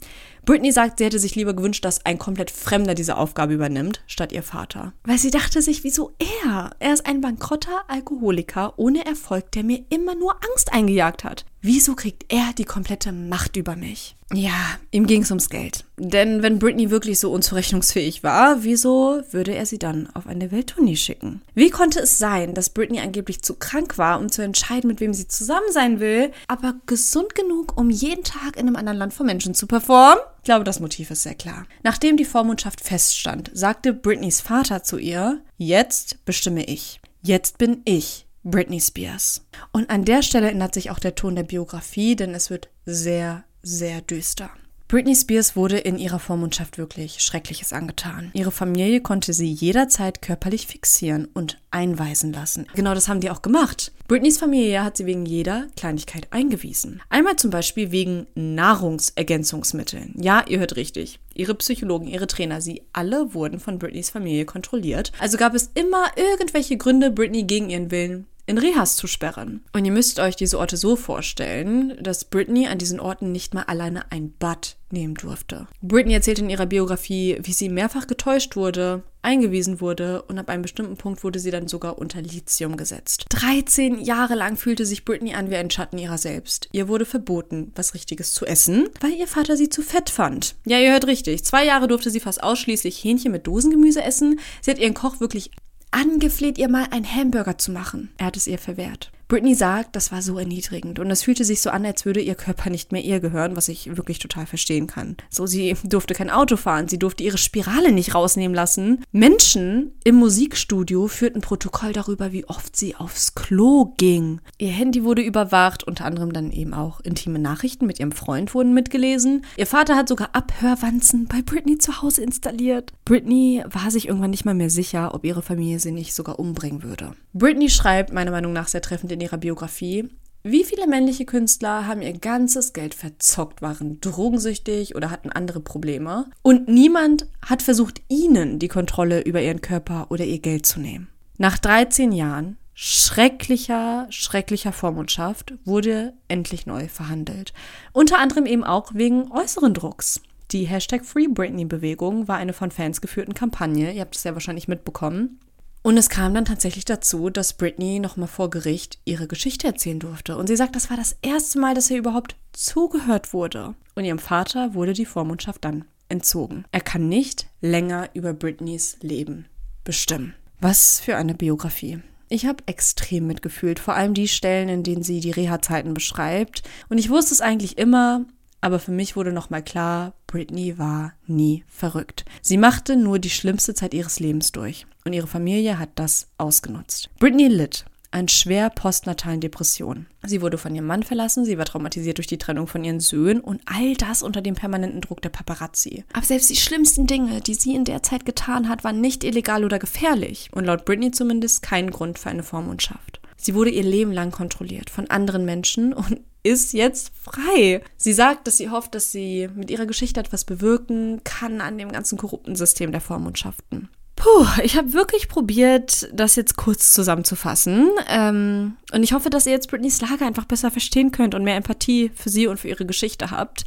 Britney 0.45 0.71
sagt, 0.71 0.97
sie 0.97 1.05
hätte 1.05 1.19
sich 1.19 1.35
lieber 1.35 1.53
gewünscht, 1.53 1.85
dass 1.85 2.05
ein 2.05 2.17
komplett 2.17 2.51
Fremder 2.51 2.95
diese 2.95 3.17
Aufgabe 3.17 3.53
übernimmt, 3.53 4.01
statt 4.07 4.31
ihr 4.31 4.43
Vater. 4.43 4.93
Weil 5.03 5.17
sie 5.17 5.31
dachte 5.31 5.61
sich, 5.61 5.83
wieso 5.83 6.13
er? 6.43 6.71
Er 6.79 6.93
ist 6.93 7.05
ein 7.05 7.21
bankrotter 7.21 7.83
Alkoholiker 7.87 8.73
ohne 8.77 9.05
Erfolg, 9.05 9.51
der 9.51 9.63
mir 9.63 9.85
immer 9.89 10.15
nur 10.15 10.35
Angst 10.35 10.73
eingejagt 10.73 11.23
hat. 11.23 11.45
Wieso 11.61 11.95
kriegt 11.95 12.31
er 12.31 12.53
die 12.57 12.65
komplette 12.65 13.11
Macht 13.11 13.57
über 13.57 13.75
mich? 13.75 14.15
Ja, 14.33 14.77
ihm 14.91 15.07
ging 15.07 15.23
es 15.23 15.31
ums 15.31 15.49
Geld. 15.49 15.85
Denn 15.97 16.43
wenn 16.43 16.59
Britney 16.59 16.91
wirklich 16.91 17.17
so 17.17 17.31
unzurechnungsfähig 17.31 18.23
war, 18.23 18.63
wieso 18.63 19.21
würde 19.31 19.55
er 19.55 19.65
sie 19.65 19.79
dann 19.79 20.07
auf 20.13 20.27
eine 20.27 20.51
Welttournee 20.51 20.97
schicken? 20.97 21.41
Wie 21.55 21.69
konnte 21.69 21.99
es 22.01 22.19
sein, 22.19 22.53
dass 22.53 22.69
Britney 22.69 22.99
angeblich 22.99 23.41
zu 23.41 23.55
krank 23.55 23.97
war, 23.97 24.19
um 24.19 24.29
zu 24.29 24.43
entscheiden, 24.43 24.89
mit 24.89 24.99
wem 24.99 25.13
sie 25.13 25.27
zusammen 25.27 25.71
sein 25.71 25.99
will, 25.99 26.31
aber 26.47 26.75
gesund 26.85 27.35
genug, 27.35 27.77
um 27.77 27.89
jeden 27.89 28.23
Tag 28.23 28.57
in 28.57 28.67
einem 28.67 28.75
anderen 28.75 28.99
Land 28.99 29.13
vor 29.13 29.25
Menschen 29.25 29.55
zu 29.55 29.65
performen? 29.65 30.23
Ich 30.39 30.43
glaube, 30.43 30.65
das 30.65 30.79
Motiv 30.79 31.09
ist 31.09 31.23
sehr 31.23 31.35
klar. 31.35 31.65
Nachdem 31.83 32.17
die 32.17 32.25
Vormundschaft 32.25 32.81
feststand, 32.81 33.49
sagte 33.53 33.93
Britneys 33.93 34.41
Vater 34.41 34.83
zu 34.83 34.97
ihr, 34.97 35.41
jetzt 35.57 36.23
bestimme 36.25 36.65
ich. 36.65 36.99
Jetzt 37.23 37.57
bin 37.57 37.81
ich 37.85 38.26
Britney 38.49 38.79
Spears. 38.79 39.45
Und 39.73 39.89
an 39.89 40.05
der 40.05 40.21
Stelle 40.21 40.49
ändert 40.49 40.73
sich 40.73 40.89
auch 40.89 40.99
der 40.99 41.15
Ton 41.15 41.35
der 41.35 41.43
Biografie, 41.43 42.15
denn 42.15 42.33
es 42.33 42.49
wird 42.49 42.69
sehr, 42.85 43.43
sehr 43.61 44.01
düster. 44.01 44.49
Britney 44.87 45.17
Spears 45.17 45.57
wurde 45.57 45.77
in 45.77 45.97
ihrer 45.97 46.17
Vormundschaft 46.17 46.77
wirklich 46.77 47.19
Schreckliches 47.19 47.73
angetan. 47.73 48.31
Ihre 48.33 48.51
Familie 48.51 49.01
konnte 49.01 49.33
sie 49.33 49.51
jederzeit 49.51 50.21
körperlich 50.21 50.65
fixieren 50.65 51.27
und 51.33 51.59
einweisen 51.71 52.31
lassen. 52.31 52.67
Genau 52.73 52.93
das 52.93 53.09
haben 53.09 53.19
die 53.19 53.29
auch 53.29 53.41
gemacht. 53.41 53.91
Britneys 54.07 54.37
Familie 54.37 54.85
hat 54.85 54.95
sie 54.95 55.05
wegen 55.05 55.25
jeder 55.25 55.67
Kleinigkeit 55.75 56.27
eingewiesen. 56.31 57.01
Einmal 57.09 57.35
zum 57.35 57.51
Beispiel 57.51 57.91
wegen 57.91 58.27
Nahrungsergänzungsmitteln. 58.35 60.13
Ja, 60.17 60.45
ihr 60.47 60.59
hört 60.59 60.77
richtig. 60.77 61.19
Ihre 61.33 61.55
Psychologen, 61.55 62.07
ihre 62.07 62.27
Trainer, 62.27 62.61
sie 62.61 62.83
alle 62.93 63.33
wurden 63.33 63.59
von 63.59 63.79
Britneys 63.79 64.09
Familie 64.09 64.45
kontrolliert. 64.45 65.11
Also 65.19 65.37
gab 65.37 65.53
es 65.53 65.69
immer 65.73 66.05
irgendwelche 66.15 66.77
Gründe, 66.77 67.11
Britney 67.11 67.43
gegen 67.43 67.69
ihren 67.69 67.91
Willen 67.91 68.25
in 68.47 68.57
Rehas 68.57 68.95
zu 68.95 69.07
sperren. 69.07 69.61
Und 69.73 69.85
ihr 69.85 69.91
müsst 69.91 70.19
euch 70.19 70.35
diese 70.35 70.57
Orte 70.57 70.77
so 70.77 70.95
vorstellen, 70.95 71.97
dass 72.01 72.25
Britney 72.25 72.67
an 72.67 72.77
diesen 72.77 72.99
Orten 72.99 73.31
nicht 73.31 73.53
mal 73.53 73.63
alleine 73.63 74.11
ein 74.11 74.33
Bad 74.39 74.77
nehmen 74.89 75.15
durfte. 75.15 75.67
Britney 75.81 76.13
erzählt 76.13 76.39
in 76.39 76.49
ihrer 76.49 76.65
Biografie, 76.65 77.37
wie 77.41 77.51
sie 77.51 77.67
mehrfach 77.67 78.07
getäuscht 78.07 78.55
wurde, 78.55 79.03
eingewiesen 79.21 79.81
wurde 79.81 80.21
und 80.23 80.39
ab 80.39 80.49
einem 80.49 80.61
bestimmten 80.61 80.95
Punkt 80.95 81.25
wurde 81.25 81.39
sie 81.39 81.51
dann 81.51 81.67
sogar 81.67 81.97
unter 81.97 82.21
Lithium 82.21 82.77
gesetzt. 82.77 83.25
13 83.31 83.99
Jahre 83.99 84.35
lang 84.35 84.55
fühlte 84.55 84.85
sich 84.85 85.03
Britney 85.03 85.33
an 85.33 85.49
wie 85.49 85.57
ein 85.57 85.69
Schatten 85.69 85.97
ihrer 85.97 86.17
selbst. 86.17 86.69
Ihr 86.71 86.87
wurde 86.87 87.03
verboten, 87.03 87.73
was 87.75 87.93
Richtiges 87.93 88.33
zu 88.33 88.45
essen, 88.45 88.87
weil 89.01 89.11
ihr 89.11 89.27
Vater 89.27 89.57
sie 89.57 89.67
zu 89.67 89.81
fett 89.81 90.09
fand. 90.09 90.55
Ja, 90.65 90.79
ihr 90.79 90.93
hört 90.93 91.07
richtig. 91.07 91.43
Zwei 91.43 91.65
Jahre 91.65 91.89
durfte 91.89 92.09
sie 92.09 92.21
fast 92.21 92.41
ausschließlich 92.41 93.03
Hähnchen 93.03 93.33
mit 93.33 93.45
Dosengemüse 93.45 94.01
essen. 94.01 94.39
Sie 94.61 94.71
hat 94.71 94.79
ihren 94.79 94.93
Koch 94.93 95.19
wirklich 95.19 95.51
angefleht, 95.97 96.57
ihr 96.57 96.69
mal 96.69 96.87
einen 96.91 97.11
Hamburger 97.11 97.57
zu 97.57 97.71
machen. 97.71 98.11
Er 98.17 98.27
hat 98.27 98.37
es 98.37 98.47
ihr 98.47 98.59
verwehrt. 98.59 99.11
Britney 99.27 99.55
sagt, 99.55 99.95
das 99.97 100.13
war 100.13 100.21
so 100.21 100.39
erniedrigend 100.39 100.99
und 100.99 101.11
es 101.11 101.23
fühlte 101.23 101.43
sich 101.43 101.61
so 101.61 101.69
an, 101.69 101.85
als 101.85 102.05
würde 102.05 102.21
ihr 102.21 102.35
Körper 102.35 102.69
nicht 102.69 102.93
mehr 102.93 103.03
ihr 103.03 103.19
gehören, 103.19 103.57
was 103.57 103.67
ich 103.67 103.97
wirklich 103.97 104.19
total 104.19 104.45
verstehen 104.45 104.87
kann. 104.87 105.17
So, 105.29 105.45
sie 105.45 105.75
durfte 105.83 106.13
kein 106.13 106.29
Auto 106.29 106.55
fahren, 106.55 106.87
sie 106.87 106.97
durfte 106.97 107.23
ihre 107.23 107.37
Spirale 107.37 107.91
nicht 107.91 108.15
rausnehmen 108.15 108.55
lassen. 108.55 109.03
Menschen 109.11 109.91
im 110.05 110.15
Musikstudio 110.15 111.07
führten 111.07 111.41
Protokoll 111.41 111.91
darüber, 111.91 112.31
wie 112.31 112.45
oft 112.45 112.77
sie 112.77 112.95
aufs 112.95 113.35
Klo 113.35 113.93
ging. 113.97 114.39
Ihr 114.57 114.71
Handy 114.71 115.03
wurde 115.03 115.21
überwacht, 115.21 115.83
unter 115.83 116.05
anderem 116.05 116.31
dann 116.31 116.51
eben 116.51 116.73
auch 116.73 117.01
intime 117.01 117.39
Nachrichten 117.39 117.85
mit 117.85 117.99
ihrem 117.99 118.13
Freund 118.13 118.53
wurden 118.53 118.73
mitgelesen. 118.73 119.45
Ihr 119.57 119.67
Vater 119.67 119.97
hat 119.97 120.07
sogar 120.07 120.29
Abhörwanzen 120.31 121.25
bei 121.25 121.41
Britney 121.41 121.77
zu 121.77 122.01
Hause 122.01 122.23
installiert. 122.23 122.93
Britney 123.03 123.61
war 123.69 123.91
sich 123.91 124.07
irgendwann 124.07 124.31
nicht 124.31 124.45
mal 124.45 124.53
mehr 124.53 124.69
sicher, 124.69 125.13
ob 125.13 125.25
ihre 125.25 125.41
Familie 125.41 125.79
sie 125.79 125.91
nicht 125.91 126.13
sogar 126.13 126.39
umbringen 126.39 126.83
würde. 126.83 127.11
Britney 127.33 127.69
schreibt 127.69 128.13
meiner 128.13 128.31
Meinung 128.31 128.53
nach 128.53 128.69
sehr 128.69 128.81
treffend 128.81 129.16
in 129.17 129.21
ihrer 129.21 129.37
Biografie, 129.37 130.09
wie 130.43 130.63
viele 130.63 130.87
männliche 130.87 131.25
Künstler 131.25 131.87
haben 131.87 132.01
ihr 132.01 132.13
ganzes 132.13 132.71
Geld 132.71 132.93
verzockt, 132.93 133.61
waren 133.61 133.99
drogensüchtig 133.99 134.95
oder 134.95 135.09
hatten 135.09 135.29
andere 135.29 135.59
Probleme 135.59 136.27
und 136.41 136.69
niemand 136.69 137.27
hat 137.45 137.61
versucht, 137.61 138.01
ihnen 138.07 138.59
die 138.59 138.69
Kontrolle 138.69 139.21
über 139.21 139.41
ihren 139.41 139.59
Körper 139.61 140.07
oder 140.09 140.23
ihr 140.23 140.39
Geld 140.39 140.65
zu 140.65 140.79
nehmen. 140.79 141.09
Nach 141.37 141.57
13 141.57 142.11
Jahren 142.11 142.57
schrecklicher, 142.75 144.07
schrecklicher 144.09 144.71
Vormundschaft 144.71 145.55
wurde 145.65 146.13
endlich 146.27 146.65
neu 146.67 146.87
verhandelt. 146.87 147.51
Unter 147.91 148.19
anderem 148.19 148.45
eben 148.45 148.63
auch 148.63 148.93
wegen 148.93 149.31
äußeren 149.31 149.73
Drucks. 149.73 150.21
Die 150.51 150.63
Hashtag 150.63 151.03
Free 151.03 151.27
Britney 151.27 151.65
Bewegung 151.65 152.29
war 152.29 152.37
eine 152.37 152.53
von 152.53 152.71
Fans 152.71 153.01
geführten 153.01 153.33
Kampagne, 153.33 153.91
ihr 153.91 154.01
habt 154.01 154.15
es 154.15 154.23
ja 154.23 154.33
wahrscheinlich 154.33 154.69
mitbekommen, 154.69 155.39
und 155.87 155.95
es 155.95 156.09
kam 156.09 156.33
dann 156.33 156.43
tatsächlich 156.43 156.83
dazu, 156.83 157.29
dass 157.29 157.53
Britney 157.53 157.99
nochmal 157.99 158.27
vor 158.27 158.49
Gericht 158.49 158.99
ihre 159.05 159.25
Geschichte 159.25 159.67
erzählen 159.67 160.01
durfte. 160.01 160.35
Und 160.35 160.47
sie 160.47 160.57
sagt, 160.57 160.75
das 160.75 160.89
war 160.89 160.97
das 160.97 161.15
erste 161.21 161.59
Mal, 161.59 161.75
dass 161.75 161.89
ihr 161.89 161.97
überhaupt 161.97 162.35
zugehört 162.51 163.31
wurde. 163.31 163.73
Und 163.95 164.03
ihrem 164.03 164.19
Vater 164.19 164.73
wurde 164.73 164.91
die 164.91 165.05
Vormundschaft 165.05 165.63
dann 165.63 165.85
entzogen. 166.09 166.65
Er 166.73 166.81
kann 166.81 167.07
nicht 167.07 167.47
länger 167.61 168.09
über 168.13 168.33
Britneys 168.33 168.97
Leben 168.99 169.45
bestimmen. 169.85 170.33
Was 170.59 170.99
für 170.99 171.15
eine 171.15 171.35
Biografie. 171.35 171.99
Ich 172.27 172.45
habe 172.45 172.65
extrem 172.65 173.25
mitgefühlt, 173.25 173.79
vor 173.79 173.93
allem 173.93 174.13
die 174.13 174.27
Stellen, 174.27 174.67
in 174.67 174.83
denen 174.83 175.03
sie 175.03 175.21
die 175.21 175.31
Reha-Zeiten 175.31 175.93
beschreibt. 175.93 176.63
Und 176.89 176.97
ich 176.97 177.09
wusste 177.09 177.33
es 177.33 177.39
eigentlich 177.39 177.77
immer, 177.77 178.25
aber 178.59 178.79
für 178.79 178.91
mich 178.91 179.15
wurde 179.15 179.31
nochmal 179.31 179.63
klar, 179.63 180.15
Britney 180.27 180.77
war 180.77 181.13
nie 181.27 181.63
verrückt. 181.69 182.25
Sie 182.41 182.57
machte 182.57 182.97
nur 182.97 183.19
die 183.19 183.29
schlimmste 183.29 183.73
Zeit 183.73 183.93
ihres 183.93 184.19
Lebens 184.19 184.51
durch 184.51 184.85
und 185.07 185.13
ihre 185.13 185.27
Familie 185.27 185.79
hat 185.79 185.89
das 185.95 186.27
ausgenutzt. 186.37 187.09
Britney 187.19 187.47
litt 187.47 187.85
an 188.11 188.27
schwer 188.27 188.69
postnatalen 188.69 189.41
Depressionen. 189.41 190.07
Sie 190.25 190.41
wurde 190.41 190.57
von 190.57 190.73
ihrem 190.73 190.87
Mann 190.87 191.03
verlassen, 191.03 191.45
sie 191.45 191.57
war 191.57 191.65
traumatisiert 191.65 192.17
durch 192.17 192.27
die 192.27 192.37
Trennung 192.37 192.67
von 192.67 192.83
ihren 192.83 192.99
Söhnen 192.99 193.41
und 193.41 193.61
all 193.65 193.95
das 193.95 194.23
unter 194.23 194.41
dem 194.41 194.55
permanenten 194.55 195.01
Druck 195.01 195.21
der 195.21 195.29
Paparazzi. 195.29 196.03
Aber 196.13 196.25
selbst 196.25 196.49
die 196.49 196.55
schlimmsten 196.55 197.07
Dinge, 197.07 197.41
die 197.41 197.53
sie 197.53 197.75
in 197.75 197.85
der 197.85 198.03
Zeit 198.03 198.25
getan 198.25 198.69
hat, 198.69 198.83
waren 198.83 199.01
nicht 199.01 199.23
illegal 199.23 199.65
oder 199.65 199.79
gefährlich 199.79 200.49
und 200.53 200.65
laut 200.65 200.85
Britney 200.85 201.11
zumindest 201.11 201.61
kein 201.61 201.91
Grund 201.91 202.17
für 202.17 202.29
eine 202.29 202.43
Vormundschaft. 202.43 203.19
Sie 203.35 203.53
wurde 203.53 203.69
ihr 203.69 203.83
Leben 203.83 204.11
lang 204.11 204.31
kontrolliert 204.31 204.89
von 204.89 205.09
anderen 205.09 205.45
Menschen 205.45 205.93
und 205.93 206.21
ist 206.43 206.73
jetzt 206.73 207.11
frei. 207.21 207.81
Sie 207.97 208.13
sagt, 208.13 208.47
dass 208.47 208.57
sie 208.57 208.69
hofft, 208.69 208.95
dass 208.95 209.11
sie 209.11 209.49
mit 209.53 209.69
ihrer 209.69 209.85
Geschichte 209.85 210.19
etwas 210.19 210.45
bewirken 210.45 211.21
kann 211.23 211.61
an 211.61 211.77
dem 211.77 211.91
ganzen 211.91 212.17
korrupten 212.17 212.55
System 212.55 212.91
der 212.91 213.01
Vormundschaften. 213.01 213.89
Puh, 214.17 214.47
ich 214.63 214.75
habe 214.75 214.93
wirklich 214.93 215.29
probiert, 215.29 216.09
das 216.11 216.35
jetzt 216.35 216.57
kurz 216.57 216.91
zusammenzufassen. 216.91 217.91
Ähm, 218.09 218.75
und 218.91 219.03
ich 219.03 219.13
hoffe, 219.13 219.29
dass 219.29 219.45
ihr 219.45 219.51
jetzt 219.51 219.69
Britneys 219.69 220.01
Lage 220.01 220.25
einfach 220.25 220.45
besser 220.45 220.71
verstehen 220.71 221.11
könnt 221.11 221.35
und 221.35 221.43
mehr 221.43 221.55
Empathie 221.55 222.11
für 222.15 222.29
sie 222.29 222.47
und 222.47 222.59
für 222.59 222.67
ihre 222.67 222.87
Geschichte 222.87 223.29
habt. 223.29 223.63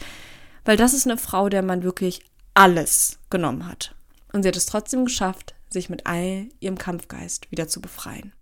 Weil 0.65 0.77
das 0.77 0.93
ist 0.93 1.07
eine 1.07 1.19
Frau, 1.19 1.49
der 1.49 1.63
man 1.63 1.85
wirklich 1.85 2.23
alles 2.53 3.21
genommen 3.31 3.67
hat. 3.67 3.95
Und 4.33 4.43
sie 4.43 4.49
hat 4.49 4.57
es 4.57 4.67
trotzdem 4.67 5.05
geschafft, 5.05 5.55
sich 5.71 5.89
mit 5.89 6.07
all 6.07 6.49
ihrem 6.59 6.77
Kampfgeist 6.77 7.51
wieder 7.53 7.69
zu 7.69 7.81
befreien. 7.81 8.33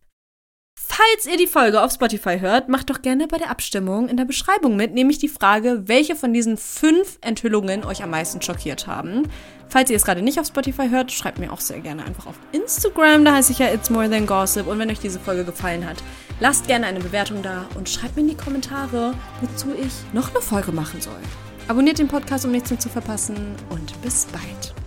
Falls 0.80 1.26
ihr 1.26 1.36
die 1.36 1.46
Folge 1.46 1.82
auf 1.82 1.92
Spotify 1.92 2.38
hört, 2.40 2.70
macht 2.70 2.88
doch 2.88 3.02
gerne 3.02 3.28
bei 3.28 3.36
der 3.36 3.50
Abstimmung 3.50 4.08
in 4.08 4.16
der 4.16 4.24
Beschreibung 4.24 4.76
mit, 4.76 4.94
nämlich 4.94 5.18
die 5.18 5.28
Frage, 5.28 5.82
welche 5.86 6.16
von 6.16 6.32
diesen 6.32 6.56
fünf 6.56 7.18
Enthüllungen 7.20 7.84
euch 7.84 8.02
am 8.02 8.10
meisten 8.10 8.40
schockiert 8.40 8.86
haben. 8.86 9.28
Falls 9.70 9.90
ihr 9.90 9.96
es 9.96 10.04
gerade 10.04 10.22
nicht 10.22 10.40
auf 10.40 10.46
Spotify 10.46 10.88
hört, 10.88 11.12
schreibt 11.12 11.38
mir 11.38 11.52
auch 11.52 11.61
sehr 11.61 11.81
gerne 11.81 12.04
einfach 12.04 12.26
auf 12.26 12.37
Instagram, 12.52 13.24
da 13.24 13.35
heiße 13.35 13.52
ich 13.52 13.59
ja 13.59 13.72
It's 13.72 13.90
More 13.90 14.09
Than 14.09 14.26
Gossip. 14.26 14.66
Und 14.66 14.78
wenn 14.78 14.90
euch 14.90 15.00
diese 15.00 15.20
Folge 15.20 15.44
gefallen 15.44 15.87
hat, 15.87 15.96
lasst 16.40 16.66
gerne 16.66 16.87
eine 16.87 17.00
Bewertung 17.00 17.42
da 17.42 17.66
und 17.74 17.88
schreibt 17.88 18.16
mir 18.16 18.22
in 18.22 18.28
die 18.28 18.37
Kommentare, 18.37 19.12
wozu 19.40 19.68
ich 19.74 19.92
noch 20.14 20.31
eine 20.31 20.40
Folge 20.40 20.72
machen 20.72 21.00
soll. 21.00 21.20
Abonniert 21.68 21.98
den 21.98 22.09
Podcast, 22.09 22.46
um 22.46 22.50
nichts 22.50 22.70
mehr 22.70 22.81
zu 22.81 22.88
verpassen 22.88 23.37
und 23.68 24.00
bis 24.00 24.26
bald. 24.26 24.77